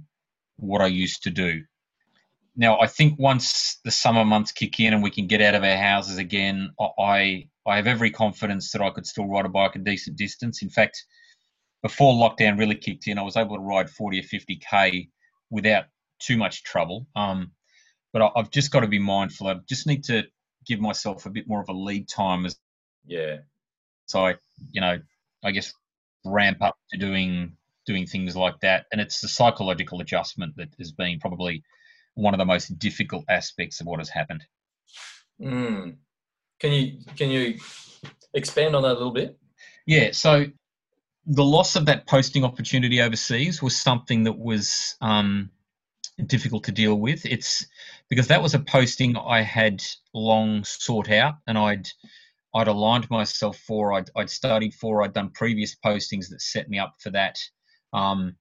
[0.57, 1.65] what I used to do.
[2.59, 5.65] Now I think once the summer months kick in and we can get out of
[5.65, 9.77] our houses again, I I have every confidence that I could still ride a bike
[9.77, 10.63] a decent distance.
[10.63, 11.05] In fact,
[11.83, 15.11] before lockdown really kicked in, I was able to ride 40 or 50k
[15.51, 15.87] without
[16.21, 17.09] too much trouble.
[17.17, 17.53] Um,
[18.13, 19.49] but I, I've just got to be mindful.
[19.49, 20.25] I just need to
[20.67, 22.57] give myself a bit more of a lead time as
[23.07, 23.39] Yeah,
[24.07, 24.37] So I,
[24.73, 24.99] you know,
[25.45, 25.73] I guess
[26.25, 28.87] ramp up to doing doing things like that.
[28.93, 31.65] And it's the psychological adjustment that has been probably
[32.19, 34.45] one of the most difficult aspects of what has happened.
[35.41, 35.97] mm.
[36.59, 37.59] Can you can you
[38.35, 39.39] expand on that a little bit?
[39.87, 40.47] Yeah, so
[41.27, 45.51] the loss of that posting opportunity overseas was something that was um,
[46.27, 47.25] difficult to deal with.
[47.25, 47.67] It's
[48.09, 51.89] because that was a posting I had long sought out, and I'd
[52.53, 53.93] I'd aligned myself for.
[53.93, 55.03] I'd, I'd studied for.
[55.03, 57.39] I'd done previous postings that set me up for that.
[57.93, 58.35] Um,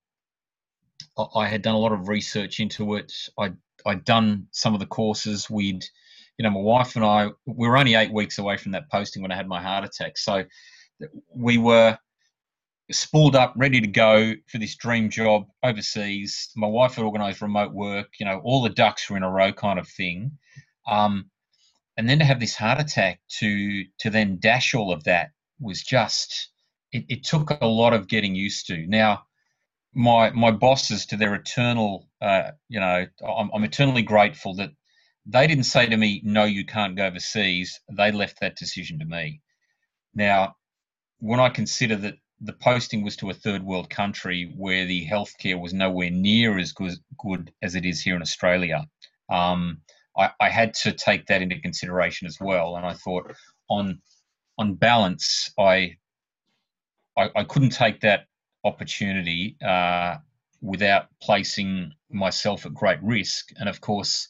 [1.36, 3.14] I, had done a lot of research into it.
[3.38, 3.58] I'd
[3.88, 5.50] I'd done some of the courses.
[5.50, 5.84] We'd,
[6.38, 9.22] you know, my wife and I, we were only eight weeks away from that posting
[9.22, 10.18] when I had my heart attack.
[10.18, 10.44] So
[11.34, 11.98] we were
[12.92, 16.50] spooled up, ready to go for this dream job overseas.
[16.56, 18.08] My wife had organised remote work.
[18.20, 20.38] You know, all the ducks were in a row, kind of thing.
[20.88, 21.30] Um,
[21.98, 25.82] and then to have this heart attack to to then dash all of that was
[25.82, 26.50] just
[26.92, 28.86] it, it took a lot of getting used to.
[28.88, 29.27] Now,
[29.94, 34.72] my my bosses, to their eternal, uh, you know, I'm, I'm eternally grateful that
[35.26, 39.06] they didn't say to me, "No, you can't go overseas." They left that decision to
[39.06, 39.42] me.
[40.14, 40.56] Now,
[41.20, 45.60] when I consider that the posting was to a third world country where the healthcare
[45.60, 48.86] was nowhere near as good, good as it is here in Australia,
[49.30, 49.82] um,
[50.16, 52.76] I, I, had to take that into consideration as well.
[52.76, 53.34] And I thought,
[53.70, 54.02] on
[54.58, 55.98] on balance, I
[57.18, 58.28] I, I couldn't take that
[58.68, 60.18] opportunity uh,
[60.62, 63.50] without placing myself at great risk.
[63.58, 64.30] And of course,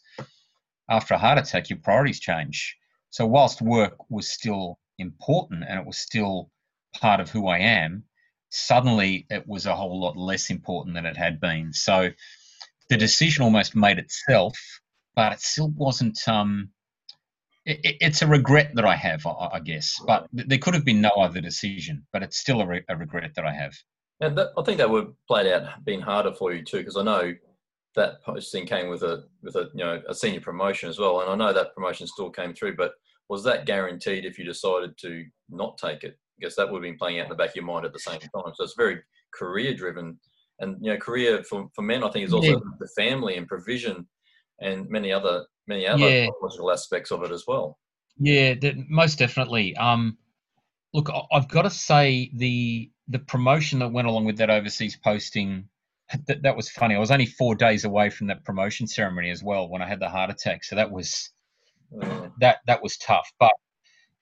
[0.90, 2.78] after a heart attack, your priorities change.
[3.10, 6.52] So whilst work was still important and it was still
[7.00, 8.04] part of who I am,
[8.50, 11.74] suddenly it was a whole lot less important than it had been.
[11.74, 12.12] So
[12.90, 14.58] the decision almost made itself,
[15.16, 16.20] but it still wasn't.
[16.28, 16.70] Um,
[17.66, 20.00] it, it's a regret that I have, I, I, guess.
[20.06, 23.36] But there could have been no other decision, but it's still a, re- a regret
[23.36, 23.74] that I have.
[24.20, 27.04] And that, I think that would played out being harder for you too, because I
[27.04, 27.34] know
[27.96, 31.30] that posting came with a with a you know a senior promotion as well, and
[31.30, 32.76] I know that promotion still came through.
[32.76, 32.94] But
[33.30, 36.18] was that guaranteed if you decided to not take it?
[36.40, 38.00] Because that would have been playing out in the back of your mind at the
[38.00, 38.54] same time.
[38.54, 39.02] So it's very
[39.34, 40.20] career driven,
[40.60, 42.58] and you know, career for, for men, I think, is also yeah.
[42.80, 44.08] the family and provision,
[44.62, 46.28] and many other many other yeah.
[46.72, 47.78] aspects of it as well.
[48.20, 48.56] Yeah,
[48.90, 49.76] most definitely.
[49.76, 50.18] Um,
[50.94, 55.70] look, I've got to say the the promotion that went along with that overseas posting
[56.28, 56.96] that, that was funny.
[56.96, 60.00] I was only four days away from that promotion ceremony as well when I had
[60.00, 60.64] the heart attack.
[60.64, 61.32] So that was
[62.02, 63.32] uh, that that was tough.
[63.40, 63.52] But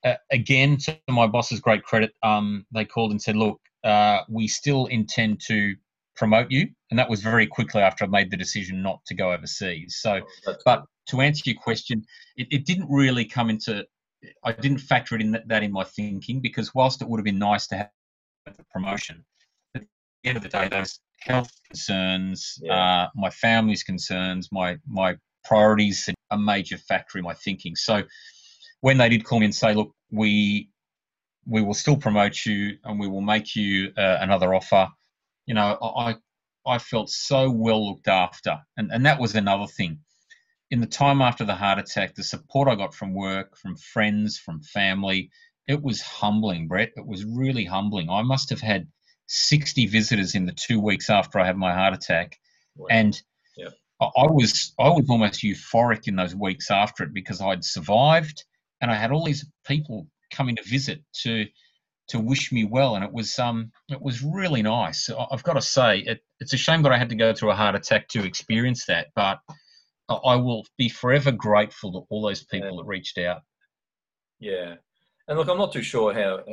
[0.04, 4.48] uh, again, to my boss's great credit, um, they called and said, "Look, uh, we
[4.48, 5.74] still intend to
[6.16, 9.32] promote you," and that was very quickly after I made the decision not to go
[9.32, 9.98] overseas.
[10.00, 12.04] So, oh, but to answer your question,
[12.36, 13.84] it, it didn't really come into.
[14.42, 17.24] I didn't factor it in that, that in my thinking because whilst it would have
[17.24, 17.90] been nice to have
[18.54, 19.24] the promotion,
[19.74, 23.04] at the end of the day, those health concerns, yeah.
[23.04, 27.76] uh, my family's concerns, my my priorities a major factor in my thinking.
[27.76, 28.02] So
[28.80, 30.70] when they did call me and say, "Look, we
[31.46, 34.88] we will still promote you and we will make you uh, another offer,"
[35.46, 36.16] you know, I
[36.66, 40.00] I felt so well looked after, and and that was another thing.
[40.70, 44.36] In the time after the heart attack, the support I got from work, from friends,
[44.36, 45.30] from family,
[45.68, 46.92] it was humbling, Brett.
[46.96, 48.08] It was really humbling.
[48.10, 48.88] I must have had
[49.26, 52.38] 60 visitors in the two weeks after I had my heart attack,
[52.76, 52.86] wow.
[52.90, 53.20] and
[54.00, 58.44] I was I was almost euphoric in those weeks after it because I'd survived
[58.80, 61.46] and I had all these people coming to visit to
[62.08, 65.08] to wish me well and it was um it was really nice.
[65.08, 67.56] I've got to say it, it's a shame that I had to go through a
[67.56, 69.40] heart attack to experience that, but
[70.08, 72.76] I will be forever grateful to all those people yeah.
[72.76, 73.42] that reached out.
[74.38, 74.74] Yeah,
[75.28, 76.44] and look, I'm not too sure how.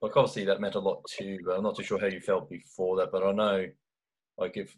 [0.00, 2.48] Like obviously that meant a lot too, but I'm not too sure how you felt
[2.48, 3.10] before that.
[3.10, 3.66] But I know,
[4.36, 4.76] like if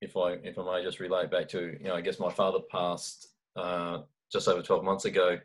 [0.00, 2.60] if I if I may just relate back to you know I guess my father
[2.70, 3.98] passed uh,
[4.32, 5.38] just over 12 months ago,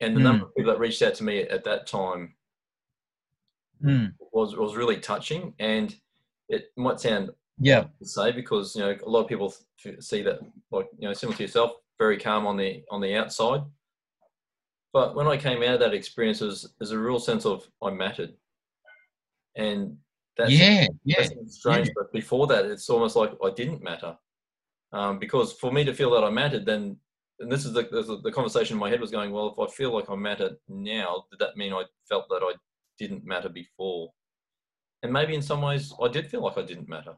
[0.00, 0.24] and the mm.
[0.24, 2.34] number of people that reached out to me at, that time
[3.84, 4.12] mm.
[4.32, 5.94] was was really touching, and
[6.48, 9.52] it might sound yeah to say because you know a lot of people
[9.98, 10.38] see that
[10.70, 13.62] like you know similar to yourself, very calm on the on the outside,
[14.92, 17.90] but when I came out of that experience, there's there's a real sense of I
[17.90, 18.34] mattered,
[19.56, 19.96] and
[20.36, 21.26] that's, yeah, yeah.
[21.46, 21.88] strange.
[21.88, 21.92] Yeah.
[21.96, 24.16] But before that, it's almost like I didn't matter.
[24.92, 26.96] Um, because for me to feel that I mattered, then,
[27.38, 29.94] and this is the, the conversation in my head was going, well, if I feel
[29.94, 32.54] like I matter now, did that mean I felt that I
[32.98, 34.10] didn't matter before?
[35.02, 37.14] And maybe in some ways I did feel like I didn't matter.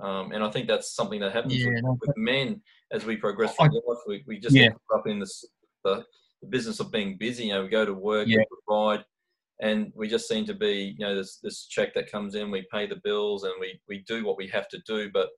[0.00, 3.54] Um, and I think that's something that happens yeah, with, with, men as we progress
[3.54, 3.98] through life.
[4.06, 4.70] We, we just yeah.
[4.92, 5.44] up in this,
[5.84, 6.04] the,
[6.42, 7.44] the, business of being busy.
[7.46, 8.38] You know, we go to work, yeah.
[8.38, 9.04] we provide,
[9.62, 12.66] and we just seem to be you know this this check that comes in we
[12.70, 15.28] pay the bills and we we do what we have to do but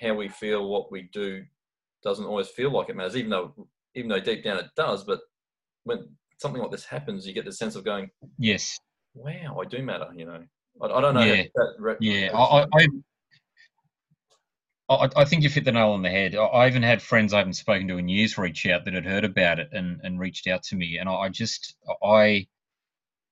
[0.00, 1.44] how we feel what we do
[2.02, 3.54] doesn't always feel like it matters even though
[3.94, 5.20] even though deep down it does but
[5.84, 6.08] when
[6.38, 8.78] something like this happens you get the sense of going yes
[9.14, 10.42] wow i do matter you know
[10.82, 12.86] i, I don't know yeah, that, yeah I, I,
[14.90, 16.34] I, I think you hit the nail on the head.
[16.34, 19.24] I even had friends I haven't spoken to in years reach out that had heard
[19.24, 20.98] about it and, and reached out to me.
[20.98, 22.48] And I just, I,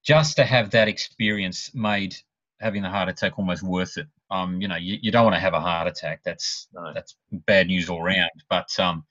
[0.05, 2.15] just to have that experience made
[2.61, 4.07] having the heart attack almost worth it.
[4.31, 6.21] Um, you know, you, you don't want to have a heart attack.
[6.25, 6.93] That's no.
[6.95, 8.31] that's bad news all around.
[8.49, 9.05] But um,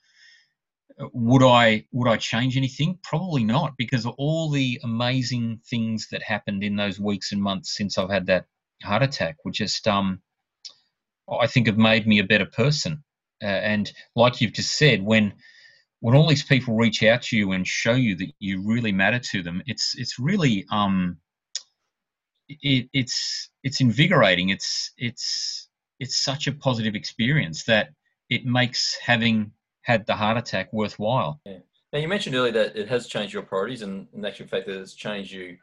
[1.14, 3.00] would I would I change anything?
[3.04, 7.76] Probably not, because of all the amazing things that happened in those weeks and months
[7.76, 8.46] since I've had that
[8.84, 10.22] heart attack, which just um,
[11.30, 13.04] I think have made me a better person.
[13.42, 15.34] Uh, and like you've just said, when
[16.00, 19.20] when all these people reach out to you and show you that you really matter
[19.20, 21.18] to them, it's it's really um,
[22.50, 24.50] it, it's it's invigorating.
[24.50, 25.68] It's it's
[26.00, 27.90] it's such a positive experience that
[28.30, 31.40] it makes having had the heart attack worthwhile.
[31.46, 31.60] Yeah.
[31.94, 34.80] Now you mentioned earlier that it has changed your priorities, and in actual fact, that
[34.80, 35.58] it's changed you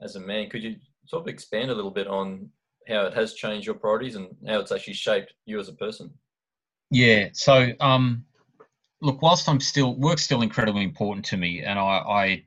[0.00, 0.50] as a man.
[0.50, 0.76] Could you
[1.06, 2.50] sort of expand a little bit on
[2.88, 6.10] how it has changed your priorities and how it's actually shaped you as a person?
[6.90, 7.28] Yeah.
[7.32, 8.24] So, um,
[9.00, 12.44] look, whilst I'm still work's still incredibly important to me, and I, I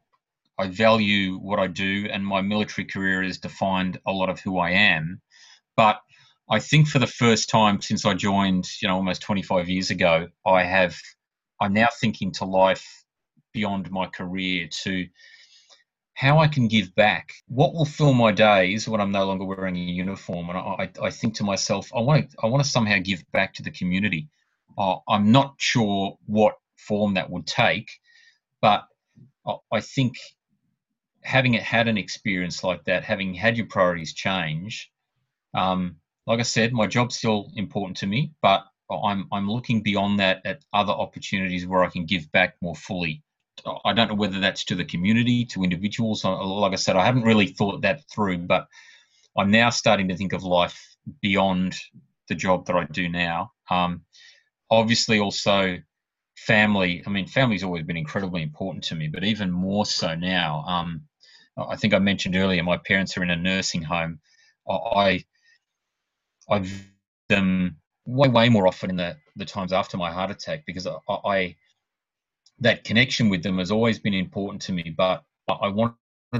[0.57, 4.59] I value what I do, and my military career has defined a lot of who
[4.59, 5.21] I am.
[5.75, 5.99] But
[6.49, 10.27] I think for the first time since I joined, you know, almost 25 years ago,
[10.45, 10.95] I have
[11.59, 12.85] I'm now thinking to life
[13.53, 15.05] beyond my career to
[16.21, 17.33] how I can give back.
[17.47, 20.49] What will fill my days when I'm no longer wearing a uniform?
[20.49, 23.55] And I, I think to myself, I want to, I want to somehow give back
[23.55, 24.29] to the community.
[24.77, 27.89] Uh, I'm not sure what form that would take,
[28.61, 28.83] but
[29.71, 30.13] I think
[31.23, 34.91] having it had an experience like that, having had your priorities change,
[35.55, 35.95] um,
[36.27, 40.41] like I said, my job's still important to me, but I'm I'm looking beyond that
[40.45, 43.23] at other opportunities where I can give back more fully.
[43.85, 46.23] I don't know whether that's to the community, to individuals.
[46.23, 48.67] Like I said, I haven't really thought that through, but
[49.37, 51.77] I'm now starting to think of life beyond
[52.27, 53.51] the job that I do now.
[53.69, 54.01] Um,
[54.69, 55.77] obviously, also
[56.37, 57.03] family.
[57.05, 60.63] I mean, family's always been incredibly important to me, but even more so now.
[60.67, 61.03] Um,
[61.57, 64.19] I think I mentioned earlier, my parents are in a nursing home.
[64.69, 65.23] I,
[66.49, 66.63] I
[67.29, 70.97] them way way more often in the the times after my heart attack because I,
[71.07, 71.55] I
[72.61, 75.95] that connection with them has always been important to me, but I wanted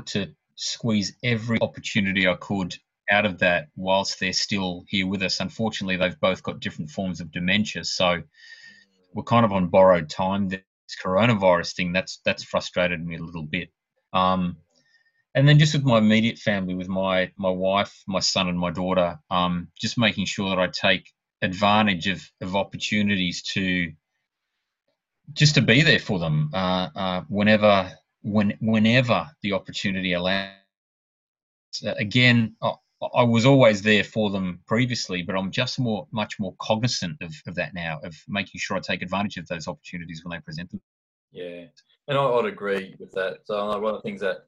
[0.06, 2.76] to squeeze every opportunity I could
[3.10, 5.40] out of that whilst they're still here with us.
[5.40, 8.22] Unfortunately, they've both got different forms of dementia, so
[9.14, 10.48] we're kind of on borrowed time.
[10.48, 10.62] This
[11.04, 13.70] coronavirus thing that's that's frustrated me a little bit.
[14.14, 14.58] Um,
[15.34, 18.70] and then just with my immediate family, with my my wife, my son, and my
[18.70, 23.92] daughter, um, just making sure that I take advantage of of opportunities to
[25.34, 27.91] just to be there for them uh, uh, whenever
[28.22, 30.50] when whenever the opportunity allows.
[31.86, 32.74] Uh, again, I,
[33.15, 37.34] I, was always there for them previously, but I'm just more much more cognizant of,
[37.48, 40.70] of that now, of making sure I take advantage of those opportunities when they present
[40.70, 40.82] them.
[41.32, 41.65] Yeah,
[42.08, 43.39] and I, would agree with that.
[43.46, 44.46] So one of the things that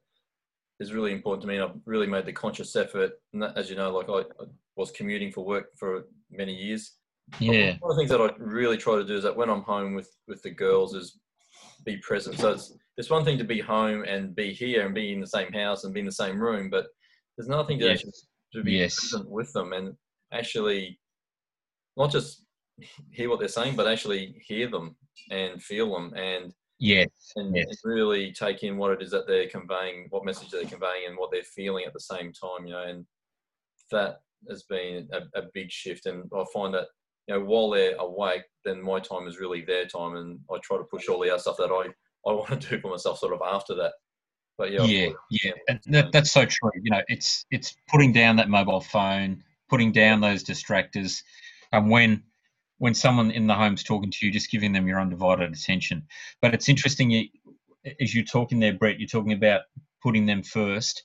[0.80, 3.12] is really important to me, and I've really made the conscious effort.
[3.32, 6.92] And as you know, like I, I was commuting for work for many years,
[7.38, 7.76] yeah.
[7.80, 9.94] One of the things that I really try to do is that when I'm home
[9.94, 11.18] with with the girls is
[11.84, 12.38] be present.
[12.38, 15.26] So it's it's one thing to be home and be here and be in the
[15.26, 16.86] same house and be in the same room, but
[17.36, 17.98] there's nothing to yes.
[17.98, 18.12] actually
[18.52, 18.98] to be yes.
[18.98, 19.94] present with them and
[20.32, 20.98] actually
[21.96, 22.44] not just
[23.10, 24.96] hear what they're saying, but actually hear them
[25.30, 27.66] and feel them and yes, and yes.
[27.84, 31.30] really take in what it is that they're conveying, what message they're conveying, and what
[31.32, 32.66] they're feeling at the same time.
[32.66, 33.06] You know, and
[33.90, 36.06] that has been a, a big shift.
[36.06, 36.88] And I find that
[37.26, 40.76] you know, while they're awake, then my time is really their time, and I try
[40.76, 41.88] to push all the other stuff that I,
[42.28, 43.92] I want to do for myself sort of after that.
[44.56, 45.52] But yeah, yeah, yeah,
[45.86, 46.70] that, that's so true.
[46.82, 51.22] You know, it's it's putting down that mobile phone, putting down those distractors,
[51.72, 52.22] and when
[52.78, 56.02] when someone in the home's talking to you, just giving them your undivided attention.
[56.42, 57.28] But it's interesting, you,
[58.00, 59.62] as you're talking there, Brett, you're talking about
[60.02, 61.02] putting them first,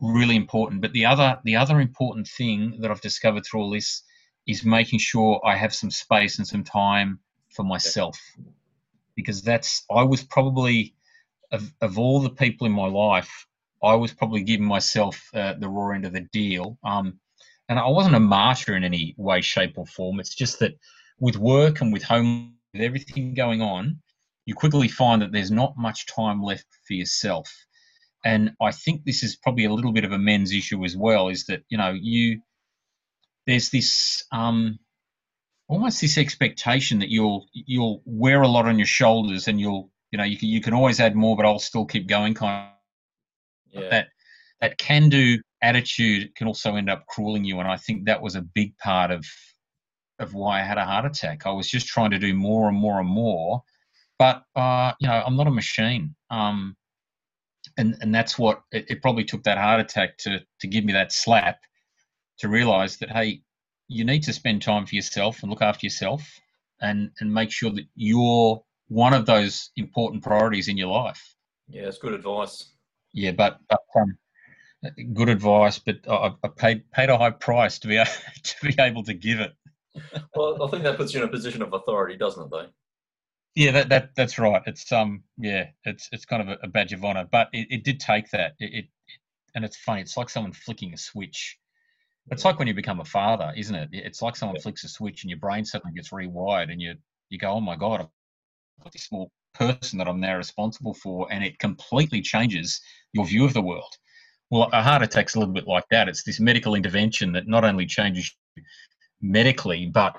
[0.00, 0.80] really important.
[0.80, 4.02] But the other the other important thing that I've discovered through all this
[4.46, 7.18] is making sure I have some space and some time
[7.50, 8.18] for myself.
[9.14, 10.94] Because that's, I was probably,
[11.50, 13.46] of, of all the people in my life,
[13.82, 16.78] I was probably giving myself uh, the raw end of the deal.
[16.84, 17.18] Um,
[17.68, 20.20] and I wasn't a martyr in any way, shape, or form.
[20.20, 20.78] It's just that
[21.18, 23.98] with work and with home, with everything going on,
[24.44, 27.52] you quickly find that there's not much time left for yourself.
[28.24, 31.28] And I think this is probably a little bit of a men's issue as well,
[31.28, 32.40] is that, you know, you
[33.46, 34.78] there's this um,
[35.68, 40.18] almost this expectation that you'll you'll wear a lot on your shoulders and you'll you
[40.18, 42.34] know you can you can always add more, but I'll still keep going.
[42.34, 42.68] Kind
[43.74, 43.88] of yeah.
[43.90, 44.08] that
[44.60, 48.34] that can do attitude can also end up crueling you, and I think that was
[48.34, 49.24] a big part of
[50.18, 51.46] of why I had a heart attack.
[51.46, 53.62] I was just trying to do more and more and more,
[54.18, 56.14] but uh, you know I'm not a machine.
[56.30, 56.76] Um,
[57.78, 60.92] and and that's what it, it probably took that heart attack to to give me
[60.92, 61.58] that slap
[62.38, 63.42] to realize that hey
[63.88, 66.40] you need to spend time for yourself and look after yourself
[66.80, 71.34] and and make sure that you're one of those important priorities in your life.
[71.68, 72.72] Yeah it's good advice.
[73.12, 74.18] Yeah but, but um,
[75.14, 78.10] good advice but I, I, paid paid a high price to be able,
[78.42, 79.52] to be able to give it.
[80.34, 82.66] Well i think that puts you in a position of authority doesn't it though?
[83.54, 84.62] Yeah that, that that's right.
[84.66, 87.84] It's um yeah it's it's kind of a, a badge of honor but it, it
[87.84, 88.54] did take that.
[88.58, 88.84] It, it
[89.54, 90.02] and it's funny.
[90.02, 91.58] It's like someone flicking a switch.
[92.30, 93.88] It's like when you become a father, isn't it?
[93.92, 96.94] It's like someone flicks a switch and your brain suddenly gets rewired, and you
[97.28, 101.32] you go, "Oh my god, I've got this small person that I'm now responsible for,"
[101.32, 102.80] and it completely changes
[103.12, 103.94] your view of the world.
[104.50, 106.08] Well, a heart attack's a little bit like that.
[106.08, 108.62] It's this medical intervention that not only changes you
[109.20, 110.16] medically, but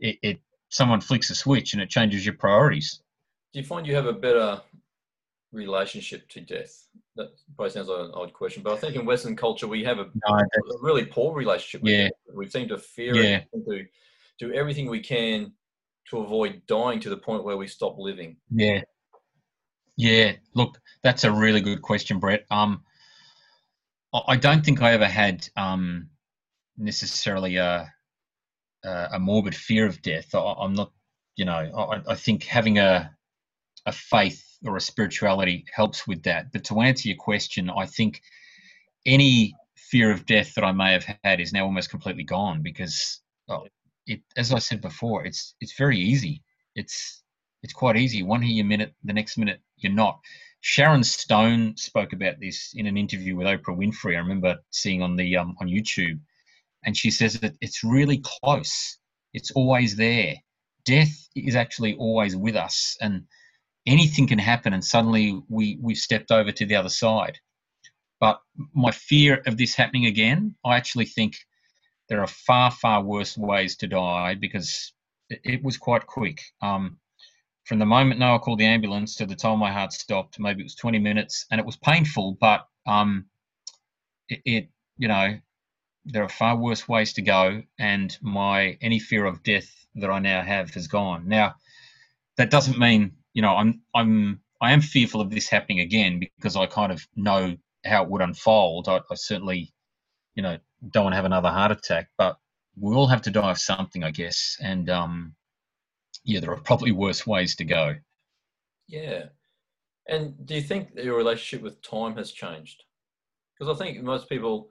[0.00, 3.00] it, it someone flicks a switch and it changes your priorities.
[3.52, 4.60] Do you find you have a better
[5.52, 6.86] relationship to death?
[7.16, 9.98] That probably sounds like an odd question, but I think in Western culture we have
[9.98, 10.38] a, No,
[10.80, 12.04] really poor relationship with Yeah.
[12.04, 12.34] death.
[12.34, 13.36] We seem to fear Yeah.
[13.38, 13.86] it, and to
[14.38, 15.52] do everything we can
[16.10, 18.36] to avoid dying to the point where we stop living.
[18.50, 18.82] Yeah.
[19.96, 20.36] Yeah.
[20.54, 22.44] Look, that's a really good question, Brett.
[22.50, 22.84] Um,
[24.26, 26.10] I don't think I ever had um,
[26.76, 27.92] necessarily a,
[28.84, 30.34] a a morbid fear of death.
[30.34, 30.92] I, I'm not,
[31.36, 33.14] you know, I, I think having a
[33.84, 36.52] a faith or a spirituality helps with that.
[36.52, 38.22] But to answer your question, I think
[39.04, 43.20] any fear of death that I may have had is now almost completely gone because,
[43.48, 43.66] oh,
[44.06, 46.42] it, as I said before, it's it's very easy.
[46.74, 47.22] It's
[47.62, 48.22] it's quite easy.
[48.22, 50.20] One here a minute, the next minute you're not.
[50.60, 54.16] Sharon Stone spoke about this in an interview with Oprah Winfrey.
[54.16, 56.18] I remember seeing on the um, on YouTube,
[56.84, 58.98] and she says that it's really close.
[59.32, 60.34] It's always there.
[60.84, 63.24] Death is actually always with us, and
[63.86, 67.38] anything can happen, and suddenly we we've stepped over to the other side.
[68.20, 68.40] But
[68.74, 71.36] my fear of this happening again, I actually think
[72.08, 74.92] there are far far worse ways to die because
[75.28, 76.40] it, was quite quick.
[76.62, 76.98] Um,
[77.64, 80.64] from the moment Noah called the ambulance to the time my heart stopped, maybe it
[80.64, 83.26] was 20 minutes, and it was painful, but um,
[84.28, 84.68] it, it,
[84.98, 85.38] you know,
[86.04, 90.20] there are far worse ways to go, and my any fear of death that I
[90.20, 91.26] now have has gone.
[91.26, 91.56] Now,
[92.36, 96.56] that doesn't mean, you know, I'm I'm I am fearful of this happening again because
[96.56, 98.88] I kind of know how it would unfold.
[98.88, 99.74] I, I certainly,
[100.34, 100.56] you know,
[100.90, 102.38] don't want to have another heart attack, but
[102.80, 105.34] we all have to die of something, I guess, and um,
[106.24, 107.96] yeah, there are probably worse ways to go.
[108.88, 109.26] Yeah.
[110.08, 112.84] And do you think that your relationship with time has changed?
[113.58, 114.70] Because I think most people,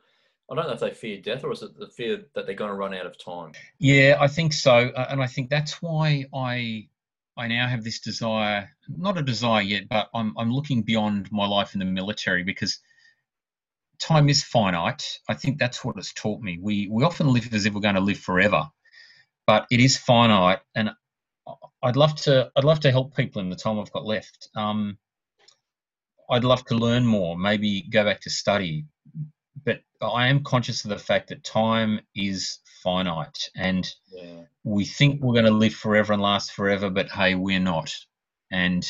[0.49, 2.71] I don't know if they fear death or is it the fear that they're going
[2.71, 3.51] to run out of time?
[3.77, 6.87] Yeah, I think so, and I think that's why I
[7.37, 11.47] I now have this desire, not a desire yet, but I'm I'm looking beyond my
[11.47, 12.79] life in the military because
[13.99, 15.19] time is finite.
[15.29, 16.59] I think that's what it's taught me.
[16.61, 18.69] We we often live as if we're going to live forever,
[19.47, 20.91] but it is finite, and
[21.83, 24.49] I'd love to I'd love to help people in the time I've got left.
[24.55, 24.97] Um,
[26.29, 28.85] I'd love to learn more, maybe go back to study,
[29.65, 34.43] but I am conscious of the fact that time is finite, and Yeah.
[34.63, 37.93] we think we're going to live forever and last forever, but hey, we're not.
[38.51, 38.87] And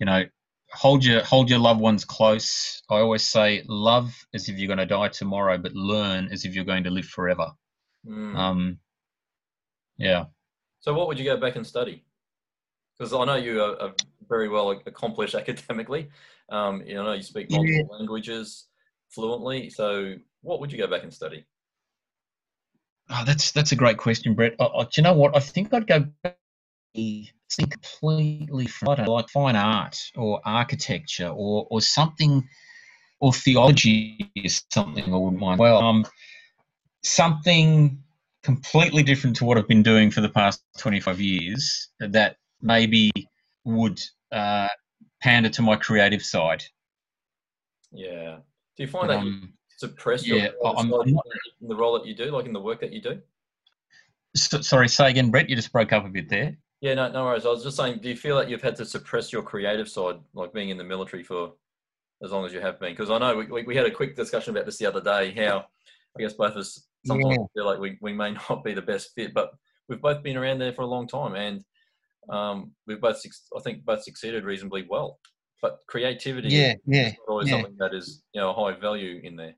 [0.00, 0.24] you know,
[0.72, 2.82] hold your hold your loved ones close.
[2.90, 6.54] I always say, love as if you're going to die tomorrow, but learn as if
[6.54, 7.52] you're going to live forever.
[8.06, 8.34] Mm.
[8.34, 8.78] Um,
[9.98, 10.24] yeah.
[10.80, 12.02] so, what would you go back and study?
[12.98, 13.94] Because I know you are, are
[14.28, 16.08] very well accomplished academically.
[16.48, 17.58] Um, you know, you speak Yeah.
[17.58, 18.66] multiple languages
[19.10, 19.70] fluently.
[19.70, 21.44] So, what would you go back and study?
[23.10, 24.54] Oh, that's that's a great question, Brett.
[24.58, 25.36] I, I, do you know what?
[25.36, 26.06] I think I'd go
[26.94, 32.48] completely from I don't know, like fine art or architecture or or something
[33.20, 35.58] or theology is something I wouldn't mind.
[35.58, 36.06] Well, um,
[37.02, 38.02] something
[38.42, 43.10] completely different to what I've been doing for the past 25 years that maybe
[43.64, 44.00] would
[44.30, 44.68] uh,
[45.22, 46.64] pander to my creative side.
[47.90, 48.38] Yeah.
[48.76, 51.06] Do you find But, that you um, suppress yeah, your I'm- I'm not-
[51.60, 53.20] in the role that you do, like in the work that you do?
[54.36, 55.48] so, sorry, say again, Brett.
[55.48, 56.56] You just broke up a bit there.
[56.80, 57.46] Yeah, no, no worries.
[57.46, 60.16] I was just saying, do you feel that you've had to suppress your creative side,
[60.34, 61.52] like being in the military for
[62.22, 62.92] as long as you have been?
[62.92, 65.30] Because I know we, we, we had a quick discussion about this the other day,
[65.32, 65.64] how
[66.16, 67.44] I guess both of us sometimes Yeah.
[67.54, 69.52] feel like we, we may not be the best fit, but
[69.88, 71.64] we've both been around there for a long time and
[72.28, 73.22] um, we've both,
[73.56, 75.18] I think, both succeeded reasonably well.
[75.62, 77.04] But creativity Yeah, is yeah.
[77.10, 77.54] not always yeah.
[77.54, 79.54] something that is, you know, a high value in there.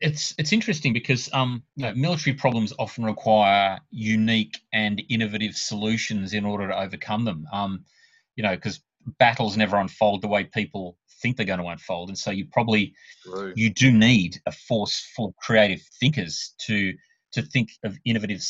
[0.00, 6.34] It's it's interesting because um, you know, military problems often require unique and innovative solutions
[6.34, 7.46] in order to overcome them.
[7.52, 7.84] Um,
[8.36, 8.80] you know, because
[9.18, 12.94] battles never unfold the way people think they're going to unfold, and so you probably
[13.24, 13.52] True.
[13.56, 16.94] you do need a force full of creative thinkers to
[17.32, 18.40] to think of innovative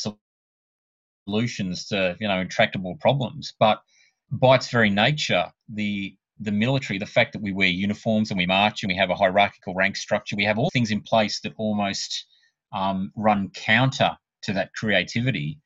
[1.27, 3.55] solutions to you know intractable problems.
[3.59, 3.83] But
[4.31, 8.47] by its very nature, the the military, the fact that we wear uniforms and we
[8.47, 11.55] march and we have a hierarchical rank structure, we have all things in place that
[11.57, 12.27] almost
[12.73, 15.59] um, run counter to that creativity.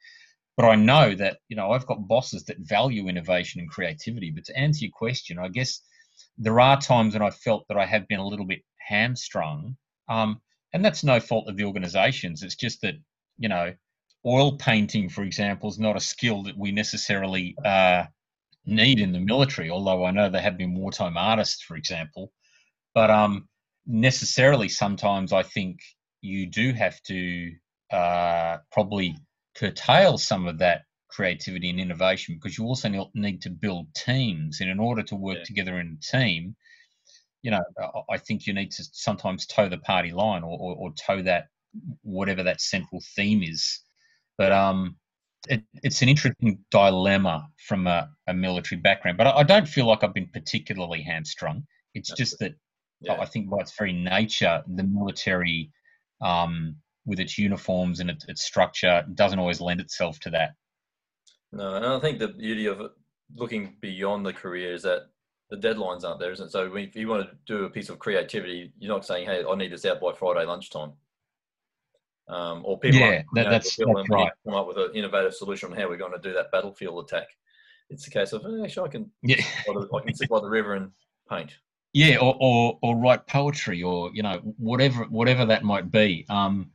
[0.56, 4.30] But I know that you know I've got bosses that value innovation and creativity.
[4.30, 5.80] But to answer your question, I guess
[6.38, 9.76] there are times when I've felt that I have been a little bit hamstrung.
[10.08, 10.40] Um,
[10.74, 12.42] and that's no fault of the organisations.
[12.42, 12.94] It's just that
[13.38, 13.74] you know,
[14.24, 18.04] oil painting, for example, is not a skill that we necessarily uh,
[18.64, 19.70] need in the military.
[19.70, 22.32] Although I know there have been wartime artists, for example,
[22.94, 23.48] but um,
[23.86, 25.80] necessarily sometimes I think
[26.20, 27.52] you do have to
[27.92, 29.16] uh, probably
[29.54, 34.70] curtail some of that creativity and innovation because you also need to build teams and
[34.70, 35.44] in order to work yeah.
[35.44, 36.56] together in a team
[37.42, 37.60] you know
[38.10, 41.48] i think you need to sometimes toe the party line or, or, or toe that
[42.02, 43.80] whatever that central theme is
[44.38, 44.96] but um
[45.48, 49.86] it, it's an interesting dilemma from a, a military background but I, I, don't feel
[49.86, 51.64] like i've been particularly hamstrung
[51.94, 52.54] it's That's just that
[53.00, 53.20] yeah.
[53.20, 55.70] i think by its very nature the military
[56.22, 60.54] um, with its uniforms and its, its structure doesn't always lend itself to that.
[61.52, 62.90] No, and I think the beauty of
[63.34, 65.08] looking beyond the career is that
[65.50, 66.52] the deadlines aren't there, isn't it?
[66.52, 69.54] So if you want to do a piece of creativity, you're not saying, "Hey, I
[69.54, 70.92] need this out by Friday lunchtime."
[72.32, 74.32] Um, or people, yeah, that, know, that's, that's right.
[74.46, 77.28] Come up with an innovative solution on how we're going to do that battlefield attack.
[77.90, 79.44] It's a case of, hey, actually, I can, yeah.
[79.68, 80.90] I can sit by the river and
[81.28, 81.52] paint.
[81.92, 86.24] Yeah, or, or, or write poetry, or you know, whatever whatever that might be.
[86.30, 86.70] Um,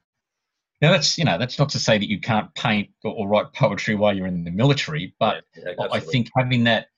[0.79, 3.51] now that's you know that's not to say that you can't paint or, or write
[3.53, 6.89] poetry while you're in the military, but yeah, yeah, I think having that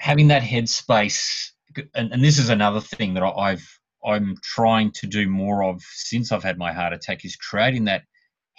[0.00, 1.50] having that headspace,
[1.94, 6.32] and, and this is another thing that I've I'm trying to do more of since
[6.32, 8.02] I've had my heart attack is creating that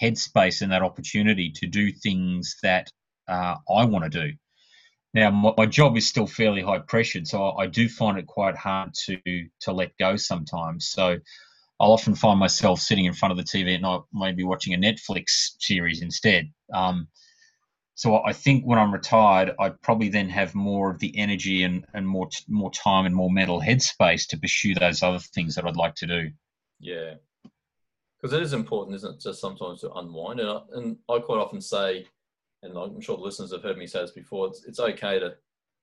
[0.01, 2.89] headspace and that opportunity to do things that
[3.27, 4.33] uh, I want to do.
[5.13, 8.27] Now, my, my, job is still fairly high pressured, so I, I, do find it
[8.27, 9.17] quite hard to
[9.61, 10.89] to let go sometimes.
[10.89, 11.17] So
[11.79, 14.77] I'll often find myself sitting in front of the TV at night, maybe watching a
[14.77, 16.51] Netflix series instead.
[16.73, 17.07] Um,
[17.99, 21.85] so I think when I'm retired, I'd probably then have more of the energy and,
[21.93, 25.75] and more more time and more mental headspace to pursue those other things that I'd
[25.75, 26.31] like to do.
[26.79, 27.15] Yeah,
[28.15, 30.39] because it is important, isn't it, just sometimes to unwind.
[30.39, 32.07] And I, and I quite often say,
[32.63, 35.33] and I'm sure the listeners have heard me say this before, it's, it's okay to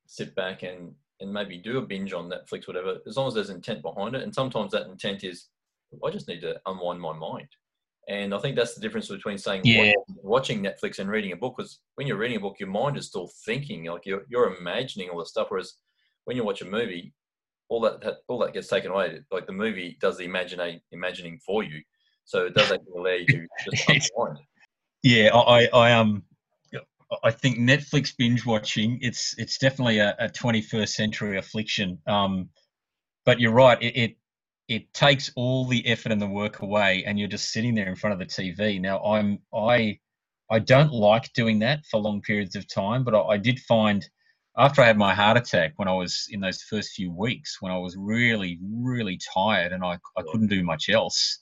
[0.07, 3.51] sit back and, and maybe do a binge on Netflix, whatever, as long as there's
[3.51, 4.23] intent behind it.
[4.23, 5.49] And sometimes that intent is,
[6.03, 7.49] I just need to unwind my mind.
[8.09, 9.93] And I think that's the difference between saying yeah.
[10.23, 11.55] watching Netflix and reading a book.
[11.57, 15.09] Because when you're reading a book, your mind is still thinking, like you're, you're imagining
[15.09, 15.49] all the stuff.
[15.51, 15.75] Whereas
[16.25, 17.13] when you watch a movie,
[17.69, 19.21] all that, that all that gets taken away.
[19.31, 21.83] Like the movie does the imagining imagining for you,
[22.25, 24.39] so it does actually allow you to just unwind.
[25.03, 26.23] Yeah, I, I um
[27.23, 31.99] I think Netflix binge watching it's it's definitely a, a 21st century affliction.
[32.07, 32.51] Um,
[33.25, 34.17] but you're right, it, it,
[34.69, 37.97] it takes all the effort and the work away, and you're just sitting there in
[37.97, 38.81] front of the TV.
[38.81, 39.99] Now I'm I
[40.51, 44.09] I don't like doing that for long periods of time, but I, I did find
[44.59, 47.73] after I had my heart attack when I was in those first few weeks when
[47.73, 51.41] I was really really tired and I I couldn't do much else.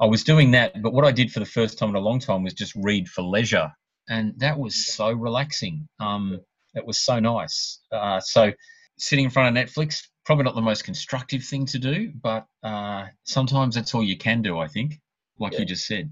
[0.00, 2.20] I was doing that, but what I did for the first time in a long
[2.20, 3.72] time was just read for leisure
[4.08, 5.88] and that was so relaxing.
[6.00, 6.40] Um,
[6.74, 7.80] it was so nice.
[7.92, 8.52] Uh, so
[8.98, 13.06] sitting in front of Netflix, probably not the most constructive thing to do, but uh,
[13.24, 14.58] sometimes that's all you can do.
[14.58, 15.00] I think,
[15.38, 15.60] like yeah.
[15.60, 16.10] you just said.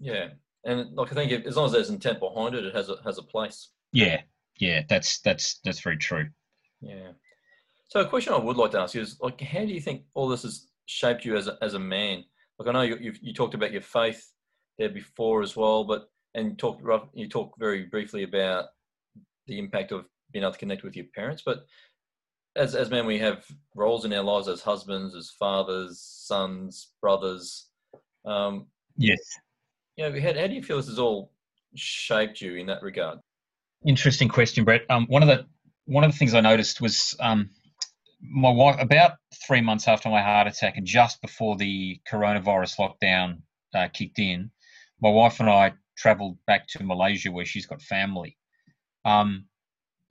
[0.00, 0.30] Yeah,
[0.64, 2.96] and like I think if, as long as there's intent behind it, it has a
[3.04, 3.70] has a place.
[3.92, 4.22] Yeah,
[4.58, 6.26] yeah, that's that's that's very true.
[6.80, 7.12] Yeah.
[7.88, 10.02] So a question I would like to ask you is like, how do you think
[10.14, 12.24] all this has shaped you as a, as a man?
[12.58, 14.28] Like I know you you you talked about your faith
[14.76, 16.82] there before as well, but and talked
[17.14, 18.70] you talked very briefly about
[19.46, 21.44] the impact of being able to connect with your parents.
[21.46, 21.64] But
[22.56, 23.44] as as men, we have
[23.74, 27.68] roles in our lives as husbands, as fathers, sons, brothers.
[28.24, 29.18] Um, yes.
[29.96, 31.32] You know, how, how do you feel this has all
[31.74, 33.18] shaped you in that regard?
[33.86, 34.82] Interesting question, Brett.
[34.90, 35.46] Um, one of the
[35.86, 37.50] one of the things I noticed was um,
[38.20, 39.12] my wife about
[39.46, 43.42] three months after my heart attack and just before the coronavirus lockdown
[43.74, 44.50] uh, kicked in,
[45.00, 48.36] my wife and I traveled back to Malaysia where she's got family.
[49.04, 49.46] Um,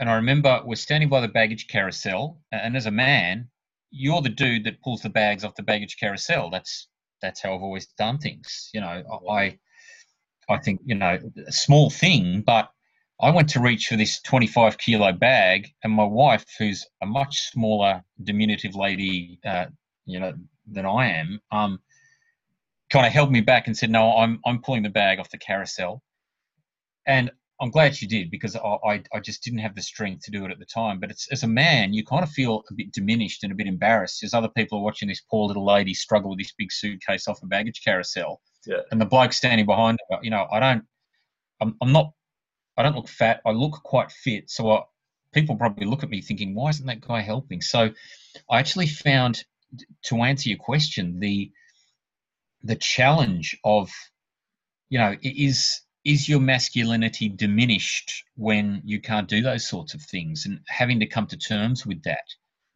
[0.02, 3.48] and I remember we're standing by the baggage carousel, and as a man,
[3.92, 6.50] you're the dude that pulls the bags off the baggage carousel.
[6.50, 6.88] That's
[7.22, 8.72] that's how I've always done things.
[8.74, 9.60] You know, I
[10.50, 12.72] I think you know a small thing, but
[13.22, 17.52] I went to reach for this 25 kilo bag, and my wife, who's a much
[17.52, 19.68] smaller, diminutive lady, uh,
[20.06, 20.34] you know,
[20.66, 21.80] than I am, um,
[22.90, 25.38] kind of held me back and said, "No, I'm I'm pulling the bag off the
[25.38, 26.02] carousel."
[27.06, 27.30] And
[27.62, 30.44] I'm glad she did because I, I, I just didn't have the strength to do
[30.46, 31.00] it at the time.
[31.00, 33.68] But it's, as a man, you kind of feel a bit diminished and a bit
[33.68, 37.28] embarrassed as other people are watching this poor little lady struggle with this big suitcase
[37.28, 38.42] off a baggage carousel.
[38.66, 38.82] Yeah.
[38.92, 40.84] And the bloke standing behind her, you know, I don't,
[41.62, 42.12] I'm, I'm not,
[42.78, 43.42] I don't look fat.
[43.46, 44.50] I look quite fit.
[44.50, 44.82] So I,
[45.32, 47.62] people probably look at me thinking, why isn't that guy helping?
[47.62, 47.92] So
[48.50, 49.44] I actually found
[50.06, 51.52] to answer your question, the
[52.64, 53.90] the challenge of
[54.90, 60.46] you know is is your masculinity diminished when you can't do those sorts of things
[60.46, 62.26] and having to come to terms with that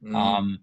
[0.04, 0.16] mm.
[0.16, 0.60] um,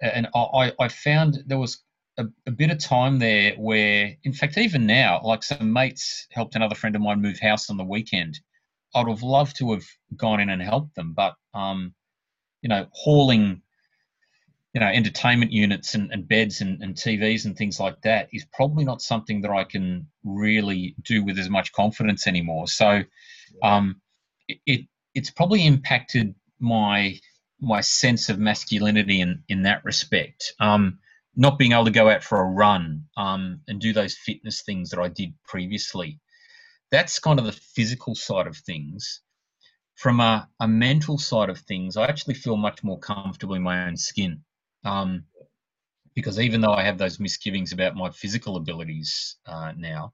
[0.00, 1.82] and I, I found there was
[2.18, 6.54] a, a, bit of time there where in fact even now like some mates helped
[6.54, 8.38] another friend of mine move house on the weekend
[8.94, 9.84] i'd have loved to have
[10.16, 11.94] gone in and helped them but um,
[12.62, 13.62] you know hauling
[14.72, 18.46] you know entertainment units and, and beds and, and TVs and things like that is
[18.52, 22.68] probably not something that I can really do with as much confidence anymore.
[22.68, 23.02] So
[23.62, 24.00] um,
[24.48, 27.18] it it's probably impacted my
[27.60, 30.54] my sense of masculinity in in that respect.
[30.60, 30.98] Um,
[31.36, 34.90] not being able to go out for a run um, and do those fitness things
[34.90, 36.20] that I did previously.
[36.90, 39.20] That's kind of the physical side of things.
[39.94, 43.86] From a, a mental side of things, I actually feel much more comfortable in my
[43.86, 44.42] own skin.
[44.84, 45.24] Um,
[46.14, 50.12] because even though I have those misgivings about my physical abilities uh, now,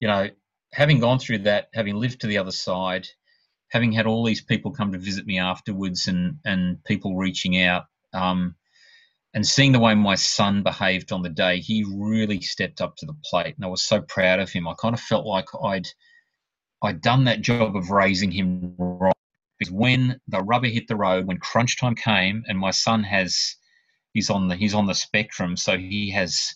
[0.00, 0.28] you know,
[0.72, 3.06] having gone through that, having lived to the other side,
[3.68, 7.84] having had all these people come to visit me afterwards and, and people reaching out,
[8.12, 8.54] um,
[9.32, 13.06] and seeing the way my son behaved on the day, he really stepped up to
[13.06, 14.66] the plate, and I was so proud of him.
[14.66, 15.86] I kind of felt like I'd
[16.82, 19.12] I'd done that job of raising him right.
[19.58, 23.56] Because when the rubber hit the road, when crunch time came, and my son has
[24.12, 26.54] he's on the he's on the spectrum, so he has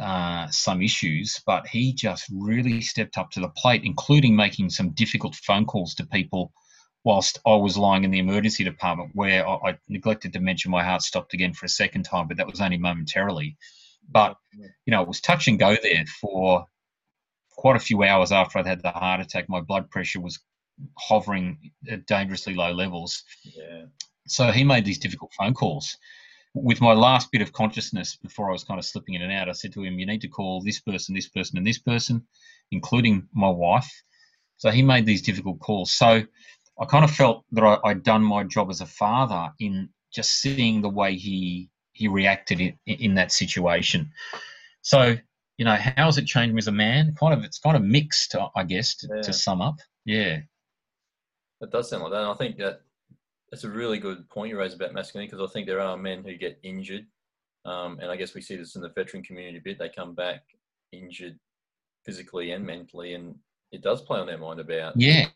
[0.00, 4.90] uh, some issues, but he just really stepped up to the plate, including making some
[4.90, 6.52] difficult phone calls to people
[7.02, 10.84] whilst I was lying in the emergency department, where I, I neglected to mention my
[10.84, 13.56] heart stopped again for a second time, but that was only momentarily.
[14.08, 16.66] But you know, it was touch and go there for
[17.50, 19.48] quite a few hours after I'd had the heart attack.
[19.48, 20.40] My blood pressure was
[20.98, 23.22] hovering at dangerously low levels.
[23.44, 23.86] Yeah.
[24.26, 25.96] So he made these difficult phone calls
[26.54, 29.48] with my last bit of consciousness before I was kind of slipping in and out,
[29.48, 32.26] I said to him, You need to call this person, this person, and this person,
[32.70, 33.90] including my wife.
[34.56, 35.92] So he made these difficult calls.
[35.92, 36.22] So
[36.80, 40.40] I kind of felt that I, had done my job as a father in just
[40.40, 44.10] seeing the way he he reacted in, in that situation.
[44.82, 45.16] So,
[45.58, 47.14] you know, how has it changed me as a man?
[47.18, 49.22] Kind of, it's kind of mixed, I guess, to, yeah.
[49.22, 49.76] to sum up.
[50.06, 50.38] Yeah.
[51.60, 52.22] It does sound like that.
[52.22, 52.80] And I think that
[53.50, 56.22] that's a really good point you raise about masculinity because I think there are men
[56.24, 57.06] who get injured,
[57.64, 59.78] um, and I guess we see this in the veteran community a bit.
[59.78, 60.42] They come back
[60.92, 61.38] injured
[62.04, 63.34] physically and mentally, and
[63.72, 65.26] it does play on their mind about yeah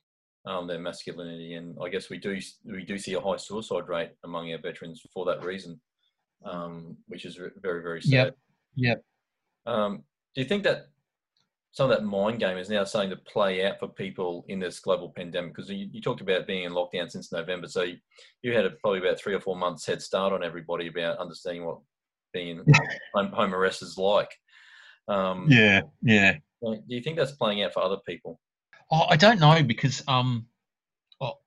[0.47, 1.55] um, their masculinity.
[1.55, 5.03] And I guess we do we do see a high suicide rate among our veterans
[5.13, 5.81] for that reason,
[6.45, 8.13] um, which is very very sad.
[8.13, 8.37] Yep.
[8.77, 9.05] Yep.
[9.67, 10.03] Um,
[10.35, 10.89] do you think that
[11.75, 14.79] some of that mind game is now starting to play out for people in this
[14.79, 17.97] global pandemic because you, you, talked about being in lockdown since November, so you,
[18.43, 21.67] you had a, probably about three or four months head start on everybody about understanding
[21.67, 21.81] what
[22.33, 22.75] being in
[23.13, 24.31] home, home arrest is like.
[25.09, 26.37] Um, yeah, yeah.
[26.63, 28.39] Do you think that's playing out for other people?
[28.93, 30.47] Oh, I don't know because um,
[31.21, 31.43] well,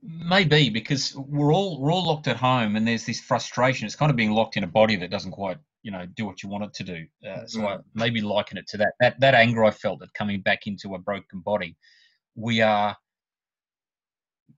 [0.00, 3.86] maybe because we're all we're all locked at home and there's this frustration.
[3.86, 6.42] It's kind of being locked in a body that doesn't quite you know do what
[6.42, 7.06] you want it to do.
[7.28, 8.92] Uh, so I maybe liken it to that.
[9.00, 11.76] That that anger I felt at coming back into a broken body.
[12.34, 12.96] We are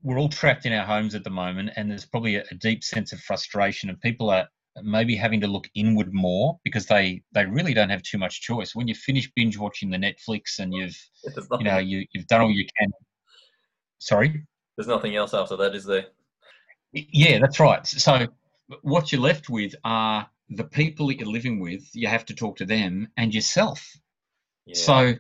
[0.03, 2.83] we're all trapped in our homes at the moment, and there's probably a, a deep
[2.83, 4.49] sense of frustration, and people are
[4.83, 8.75] maybe having to look inward more because they they really don't have too much choice.
[8.75, 10.97] When you finish binge watching the Netflix and you've
[11.59, 12.91] you know you you've done all you can.
[13.99, 14.45] Sorry.
[14.77, 16.07] There's nothing else after that, is there?
[16.93, 17.87] Yeah, that's right.
[17.87, 18.27] So
[18.81, 20.27] what you're left with are
[20.57, 23.97] the people that you're living with, you have to talk to them and yourself.
[24.67, 24.75] Yeah.
[24.77, 25.15] So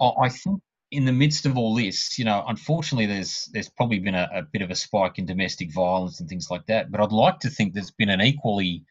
[0.00, 0.60] I think
[0.90, 4.42] in the midst of all this, you know, unfortunately, there's there's probably been a, a,
[4.42, 6.90] bit of a spike in domestic violence and things like that.
[6.90, 8.84] But I'd like to think there's been an equally,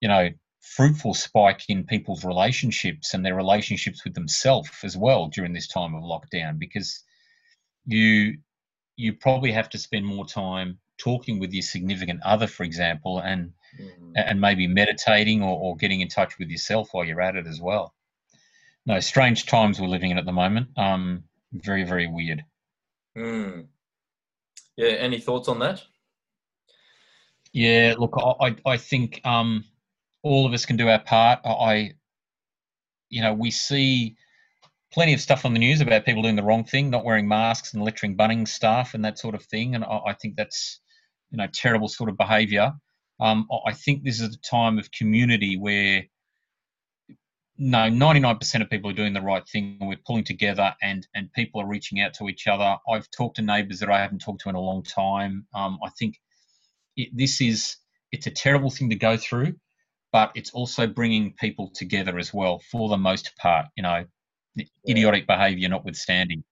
[0.00, 5.52] you know, fruitful spike in people's relationships and their relationships with themselves as well during
[5.52, 7.04] this time of lockdown, because
[7.86, 8.38] you
[8.96, 13.52] you probably have to spend more time talking with your significant other, for example, and
[13.80, 14.12] mm.
[14.14, 17.60] and maybe meditating or, or getting in touch with yourself while you're at it as
[17.60, 17.94] well.
[18.86, 20.68] No, strange times we're living in at the moment.
[20.78, 22.42] Um, very, very weird.
[23.16, 23.66] Mm.
[24.76, 24.88] Yeah.
[24.88, 25.82] Any thoughts on that?
[27.52, 27.96] Yeah.
[27.98, 29.64] Look, I, I think um,
[30.22, 31.40] all of us can do our part.
[31.44, 31.92] I,
[33.10, 34.16] you know, we see
[34.90, 37.74] plenty of stuff on the news about people doing the wrong thing, not wearing masks
[37.74, 39.74] and lecturing Bunnings staff and that sort of thing.
[39.74, 40.80] And I, I think that's,
[41.30, 42.72] you know, terrible sort of behaviour.
[43.20, 46.04] Um, I think this is a time of community where
[47.60, 49.78] no, 99% of people are doing the right thing.
[49.80, 52.76] We're pulling together and, and people are reaching out to each other.
[52.88, 55.46] I've talked to neighbours that I haven't talked to in a long time.
[55.52, 56.20] Um, I think
[56.96, 57.76] it, this is
[58.12, 59.54] it's a terrible thing to go through,
[60.12, 63.66] but it's also bringing people together as well for the most part.
[63.76, 64.04] You know,
[64.88, 66.44] idiotic behaviour notwithstanding.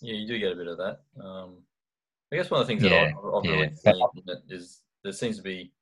[0.00, 1.00] Yeah, you do get a bit of that.
[1.22, 1.58] Um,
[2.32, 3.50] I guess one of the things yeah, that I've, I've yeah.
[3.52, 5.72] really seen is there seems to be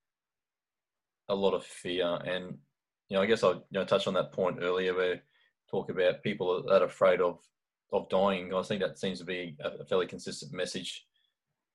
[1.29, 2.57] a lot of fear, and
[3.09, 5.21] you know, I guess I you know touched on that point earlier where
[5.69, 7.41] talk about people that are afraid of
[7.93, 8.55] of dying.
[8.55, 11.05] I think that seems to be a fairly consistent message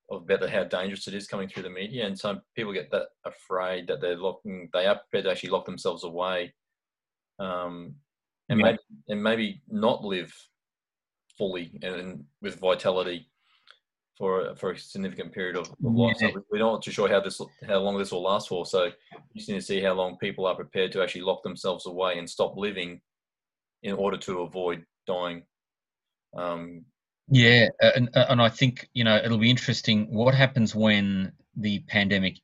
[0.10, 3.08] of about how dangerous it is coming through the media, and some people get that
[3.26, 6.54] afraid that they're locking, they are prepared to actually lock themselves away,
[7.40, 7.94] um,
[8.48, 8.66] and yeah.
[8.66, 8.80] maybe
[9.10, 10.34] and maybe not live
[11.38, 13.28] fully and, and with vitality
[14.18, 16.18] for for a significant period of, of life.
[16.20, 18.66] So we're not too sure how this how long this will last for.
[18.66, 18.92] So you
[19.36, 22.30] just need to see how long people are prepared to actually lock themselves away and
[22.30, 23.02] stop living
[23.84, 25.44] in order to avoid dying.
[26.38, 26.86] Um,
[27.30, 32.40] yeah, and and I think you know it'll be interesting what happens when the pandemic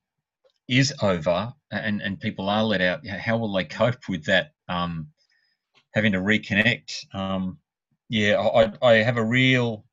[0.67, 3.05] is over and and people are let out.
[3.05, 4.51] How will they cope with that?
[4.69, 5.07] Um,
[5.93, 7.13] having to reconnect.
[7.13, 7.59] Um,
[8.09, 9.85] yeah, I I have a real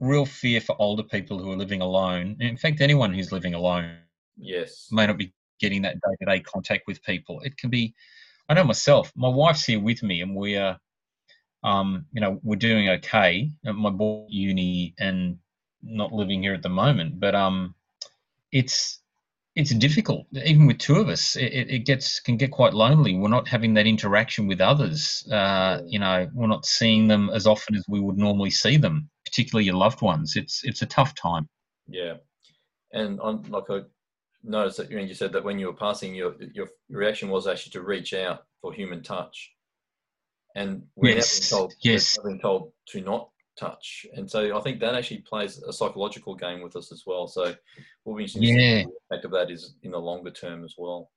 [0.00, 2.36] real fear for older people who are living alone.
[2.40, 3.96] In fact, anyone who's living alone,
[4.36, 7.40] yes, may not be getting that day to day contact with people.
[7.40, 7.94] It can be.
[8.48, 9.12] I know myself.
[9.14, 10.80] My wife's here with me, and we are
[11.62, 15.38] um, you know, we're doing okay my boy uni and
[15.82, 17.74] not living here at the moment, but um,
[18.52, 18.98] it's
[19.56, 20.26] it's difficult.
[20.32, 23.16] Even with two of us, it, it gets can get quite lonely.
[23.16, 25.26] We're not having that interaction with others.
[25.30, 29.10] Uh, you know, we're not seeing them as often as we would normally see them,
[29.30, 30.36] particularly your loved ones.
[30.36, 31.48] It's it's a tough time.
[31.86, 32.14] Yeah,
[32.92, 33.80] and on like I
[34.42, 37.82] noticed that you said that when you were passing, your your reaction was actually to
[37.82, 39.52] reach out for human touch
[40.54, 41.50] and we're yes.
[41.50, 42.18] told, yes.
[42.18, 43.28] we're being told to not
[43.58, 44.06] touch.
[44.14, 47.28] And so I think that actually plays a psychological game with us as well.
[47.28, 47.54] So
[48.04, 48.84] we'll be interesting yeah.
[48.84, 51.10] the effect of that is in the longer term as well.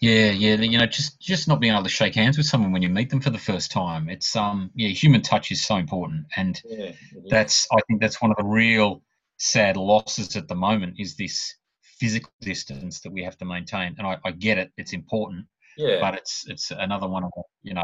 [0.00, 2.82] Yeah, yeah, you know, just just not being able to shake hands with someone when
[2.82, 4.08] you meet them for the first time.
[4.08, 6.92] It's um, yeah, human touch is so important, and yeah,
[7.30, 9.02] that's I think that's one of the real
[9.38, 13.94] sad losses at the moment is this physical distance that we have to maintain.
[13.96, 15.46] And I, I get it; it's important.
[15.78, 16.00] Yeah.
[16.00, 17.82] But it's it's another one of the, you know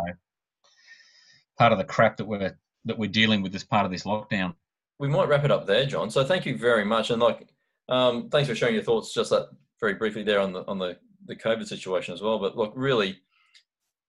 [1.61, 2.57] part of the crap that we're
[2.87, 4.55] that we're dealing with as part of this lockdown.
[4.99, 6.11] We might wrap it up there, John.
[6.11, 7.47] So thank you very much, and like,
[7.91, 9.13] um, thanks for sharing your thoughts.
[9.13, 10.97] Just that very briefly there on the on the
[11.27, 12.39] the COVID situation as well.
[12.39, 13.18] But look, really,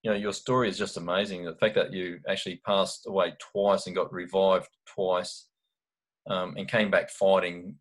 [0.03, 1.45] you know, your story is just amazing.
[1.45, 5.47] The fact that you actually passed away twice and got revived twice,
[6.29, 7.75] um, and came back fighting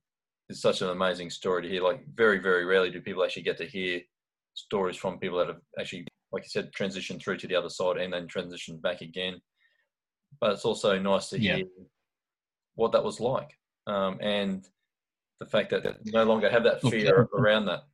[0.49, 1.83] is such an amazing story to hear.
[1.83, 4.01] Like, very very rarely do people actually get to hear
[4.55, 7.99] stories from people that have actually, like you said, transitioned through to the other side
[7.99, 9.41] and then transitioned back again
[10.41, 11.65] but it's also nice to hear yeah.
[12.75, 14.69] what that was like um, and
[15.41, 17.85] the fact that, you no longer have that fear around that.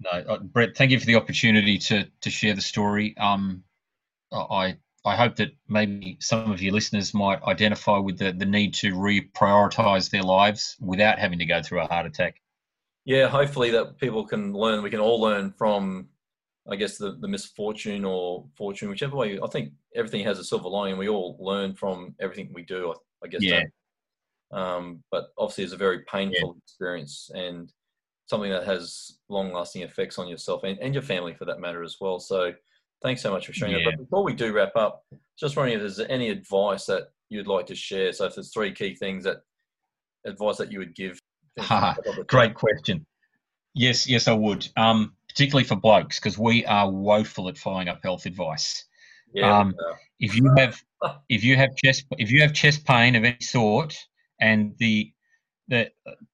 [0.00, 3.16] No, uh, Brett, thank you for the opportunity to to share the story.
[3.18, 3.62] Um,
[4.32, 8.74] I I hope that maybe some of your listeners might identify with the, the need
[8.74, 12.40] to reprioritize their lives without having to go through a heart attack.
[13.04, 14.82] Yeah, hopefully that people can learn.
[14.82, 16.08] We can all learn from
[16.68, 19.38] I guess the, the misfortune or fortune, whichever way.
[19.42, 20.98] I think everything has a silver lining.
[20.98, 22.92] We all learn from everything we do.
[22.92, 23.42] I, I guess.
[23.42, 23.64] Yeah.
[24.52, 26.62] Um, but obviously, it's a very painful yeah.
[26.64, 27.72] experience and
[28.30, 31.96] something that has long-lasting effects on yourself and, and your family, for that matter, as
[32.00, 32.18] well.
[32.18, 32.52] So,
[33.02, 33.84] thanks so much for sharing yeah.
[33.84, 33.96] that.
[33.98, 35.04] But before we do wrap up,
[35.38, 38.12] just wondering if there's any advice that you'd like to share.
[38.12, 39.42] So, if there's three key things that
[40.24, 41.18] advice that you would give.
[42.26, 43.04] Great question.
[43.74, 44.66] Yes, yes, I would.
[44.76, 48.84] Um, particularly for blokes, because we are woeful at following up health advice.
[49.32, 49.74] Yeah, um,
[50.18, 50.82] if you have
[51.28, 53.96] if you have chest if you have chest pain of any sort,
[54.40, 55.12] and the
[55.70, 55.90] the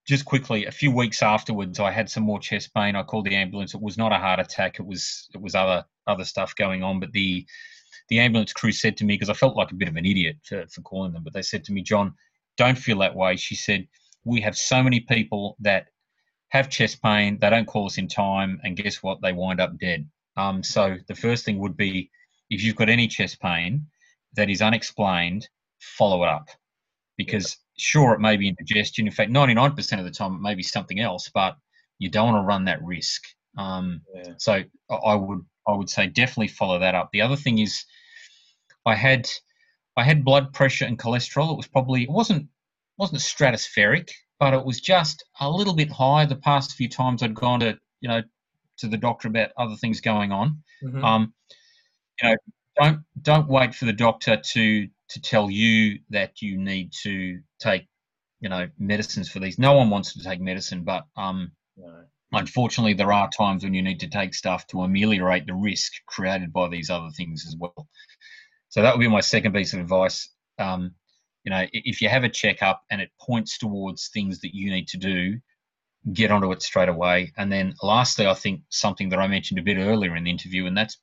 [0.07, 2.97] just quickly a few weeks afterwards, I had some more chest pain.
[2.97, 3.75] I called the ambulance.
[3.75, 4.81] It was not a heart attack.
[4.81, 6.99] It was it was other other stuff going on.
[6.99, 7.47] But the
[8.09, 10.37] the ambulance crew said to me because I felt like a bit of an idiot
[10.43, 12.15] for, for calling them, but they said to me, John,
[12.57, 13.37] don't feel that way.
[13.37, 13.87] She said
[14.25, 15.89] we have so many people that
[16.49, 19.21] have chest pain, they don't call us in time, and guess what?
[19.21, 20.09] They wind up dead.
[20.37, 22.11] Um, so the first thing would be
[22.49, 23.87] if you've got any chest pain
[24.35, 26.49] that is unexplained, follow it up.
[27.17, 29.07] Because sure, it may be indigestion.
[29.07, 31.57] In fact, 99% of the time, it may be something else, but
[31.99, 33.23] you don't want to run that risk.
[33.57, 34.35] Um, yeah.
[34.39, 37.11] So I would I would say definitely follow that up.
[37.13, 37.85] The other thing is,
[38.85, 39.29] I had
[39.97, 41.53] I had blood pressure and cholesterol.
[41.53, 42.49] It was probably it wasn't
[42.99, 47.35] wasn't stratospheric, but it was just a little bit high the past few times I'd
[47.35, 48.23] gone to, you know,
[48.79, 50.63] to the doctor about other things going on.
[50.83, 51.05] Mm-hmm.
[51.05, 51.35] Um,
[52.23, 52.37] you know,
[52.81, 57.87] don't don't wait for the doctor to to tell you that you need to take,
[58.41, 59.59] you know, medicines for these.
[59.59, 62.05] No one wants to take medicine, but um, no.
[62.33, 66.53] unfortunately, there are times when you need to take stuff to ameliorate the risk created
[66.53, 67.89] by these other things as well.
[68.69, 70.29] So that would be my second piece of advice.
[70.59, 70.95] Um,
[71.45, 74.89] you know, if you have a checkup and it points towards things that you need
[74.89, 75.39] to do,
[76.13, 77.33] get onto it straight away.
[77.37, 80.67] And then lastly, I think something that I mentioned a bit earlier in the interview,
[80.67, 80.99] and that's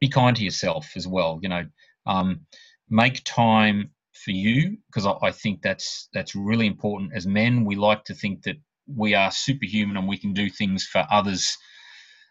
[0.00, 1.38] be kind to yourself as well.
[1.42, 1.64] You know,
[2.06, 2.46] um,
[2.92, 7.12] make time for you because I, I think that's that's really important.
[7.14, 10.84] As men, we like to think that we are superhuman and we can do things
[10.84, 11.56] for others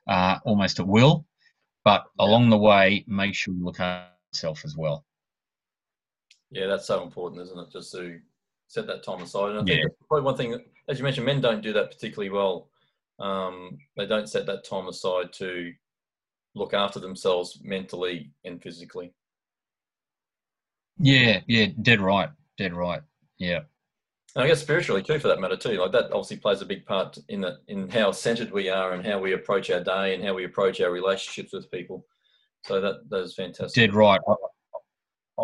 [0.07, 1.25] uh, almost at will.
[1.83, 5.03] But along the way, make sure you look at yourself as well.
[6.51, 7.71] Yeah, that's so important, isn't it?
[7.71, 8.19] Just to
[8.67, 9.51] set that time aside.
[9.51, 9.89] And I think yeah.
[10.07, 12.69] probably one thing, as you mentioned, men don't do that particularly well.
[13.19, 15.71] Um, they don't set that time aside to
[16.53, 19.13] look after themselves mentally and physically.
[20.99, 23.01] Yeah, yeah, dead right, dead right.
[23.37, 23.61] Yeah.
[24.35, 25.73] And I guess spiritually too, for that matter too.
[25.73, 29.05] Like that obviously plays a big part in that, in how centered we are and
[29.05, 32.05] how we approach our day and how we approach our relationships with people.
[32.65, 33.73] So that that is fantastic.
[33.73, 34.21] Dead right.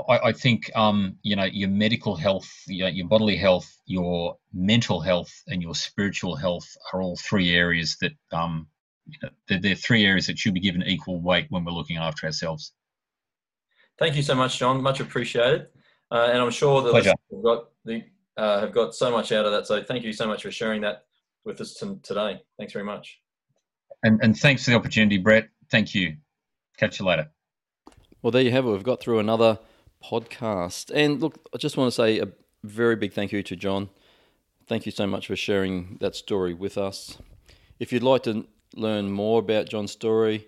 [0.09, 5.01] I, I think um, you know your medical health, your, your bodily health, your mental
[5.01, 8.67] health, and your spiritual health are all three areas that um,
[9.07, 11.97] you know, they're, they're three areas that should be given equal weight when we're looking
[11.97, 12.73] after ourselves.
[13.99, 14.81] Thank you so much, John.
[14.81, 15.67] Much appreciated.
[16.11, 18.03] Uh, and I'm sure that have got the
[18.37, 19.67] uh, have got so much out of that.
[19.67, 21.05] So thank you so much for sharing that
[21.43, 22.41] with us t- today.
[22.57, 23.19] Thanks very much.
[24.03, 25.49] And, and thanks for the opportunity, Brett.
[25.71, 26.17] Thank you.
[26.77, 27.31] Catch you later.
[28.21, 28.69] Well, there you have it.
[28.69, 29.59] We've got through another
[30.03, 30.91] podcast.
[30.93, 32.27] And look, I just want to say a
[32.63, 33.89] very big thank you to John.
[34.67, 37.17] Thank you so much for sharing that story with us.
[37.79, 38.45] If you'd like to
[38.75, 40.47] learn more about John's story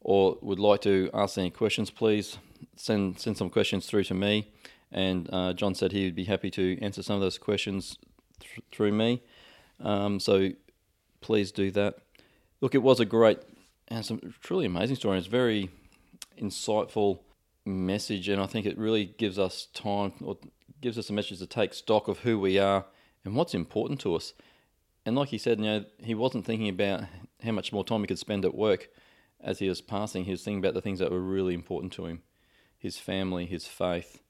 [0.00, 2.38] or would like to ask any questions, please
[2.76, 4.48] send send some questions through to me.
[4.92, 7.98] And uh, John said he would be happy to answer some of those questions
[8.40, 9.22] th- through me.
[9.80, 10.50] Um, so
[11.20, 11.96] please do that.
[12.60, 13.40] Look, it was a great
[13.88, 15.18] and some truly amazing story.
[15.18, 15.70] It's very
[16.40, 17.20] insightful
[17.64, 20.38] message, and I think it really gives us time or
[20.80, 22.86] gives us a message to take stock of who we are
[23.24, 24.32] and what's important to us.
[25.04, 27.04] And like he said, you know, he wasn't thinking about
[27.42, 28.88] how much more time he could spend at work
[29.40, 30.24] as he was passing.
[30.24, 32.22] He was thinking about the things that were really important to him
[32.84, 34.20] his family, his faith.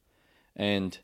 [0.55, 0.97] And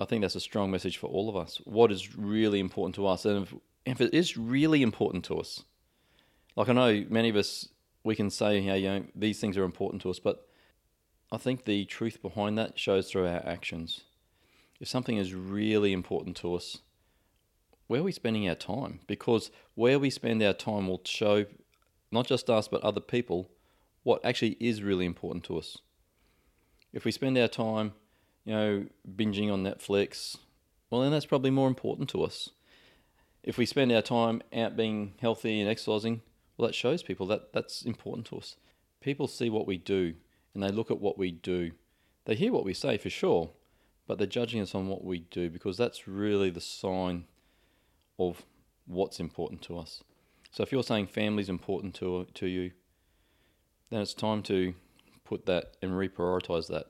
[0.00, 1.60] I think that's a strong message for all of us.
[1.64, 3.26] What is really important to us?
[3.26, 3.54] And if,
[3.84, 5.64] if it is really important to us,
[6.56, 7.68] like I know many of us,
[8.04, 10.48] we can say, hey, you know, these things are important to us, but
[11.30, 14.00] I think the truth behind that shows through our actions.
[14.80, 16.78] If something is really important to us,
[17.86, 19.00] where are we spending our time?
[19.06, 21.44] Because where we spend our time will show
[22.10, 23.50] not just us, but other people
[24.04, 25.76] what actually is really important to us.
[26.92, 27.92] If we spend our time,
[28.44, 28.86] you know,
[29.16, 30.36] binging on Netflix,
[30.90, 32.50] well, then that's probably more important to us.
[33.42, 36.20] If we spend our time out being healthy and exercising,
[36.56, 38.56] well, that shows people that that's important to us.
[39.00, 40.14] People see what we do
[40.54, 41.72] and they look at what we do.
[42.24, 43.50] They hear what we say for sure,
[44.06, 47.24] but they're judging us on what we do because that's really the sign
[48.18, 48.44] of
[48.86, 50.04] what's important to us.
[50.50, 52.72] So if you're saying family is important to to you,
[53.90, 54.74] then it's time to
[55.32, 56.88] put that and reprioritize that,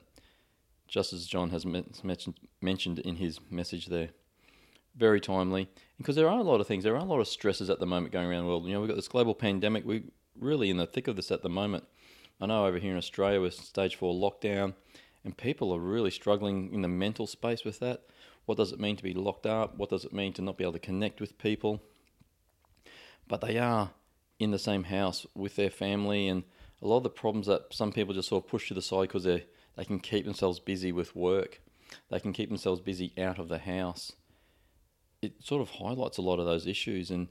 [0.88, 4.09] just as John has mentioned mentioned in his message there.
[4.97, 6.82] Very timely, because there are a lot of things.
[6.82, 8.66] There are a lot of stresses at the moment going around the world.
[8.66, 9.84] You know, we've got this global pandemic.
[9.86, 10.03] We're
[10.38, 11.84] really in the thick of this at the moment.
[12.40, 14.74] I know over here in Australia we're stage four lockdown,
[15.24, 18.03] and people are really struggling in the mental space with that.
[18.45, 19.78] What does it mean to be locked up?
[19.78, 21.80] What does it mean to not be able to connect with people?
[23.28, 23.93] But they are
[24.40, 26.43] in the same house with their family, and
[26.83, 29.03] a lot of the problems that some people just sort of push to the side
[29.03, 31.61] because they they can keep themselves busy with work,
[32.11, 34.12] they can keep themselves busy out of the house.
[35.22, 37.28] It sort of highlights a lot of those issues, and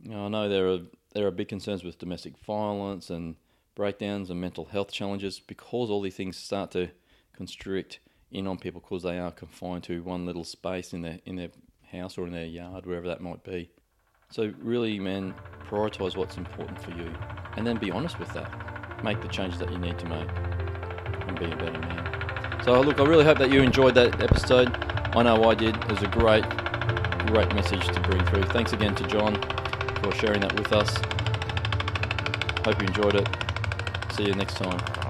[0.00, 0.80] you know, I know there are
[1.14, 3.36] there are big concerns with domestic violence and
[3.74, 6.90] breakdowns and mental health challenges because all these things start to
[7.32, 11.36] constrict in on people because they are confined to one little space in their in
[11.36, 11.50] their
[11.92, 13.70] house or in their yard, wherever that might be.
[14.32, 15.34] So really, man,
[15.68, 17.12] prioritize what's important for you,
[17.58, 18.50] and then be honest with that.
[19.04, 20.28] Make the changes that you need to make,
[21.28, 22.62] and be a better man.
[22.64, 24.74] So look, I really hope that you enjoyed that episode.
[25.14, 25.76] I know I did.
[25.76, 26.48] It was a great,
[27.26, 28.44] great message to bring through.
[28.44, 29.34] Thanks again to John
[30.02, 30.96] for sharing that with us.
[32.64, 33.28] Hope you enjoyed it.
[34.12, 35.01] See you next time.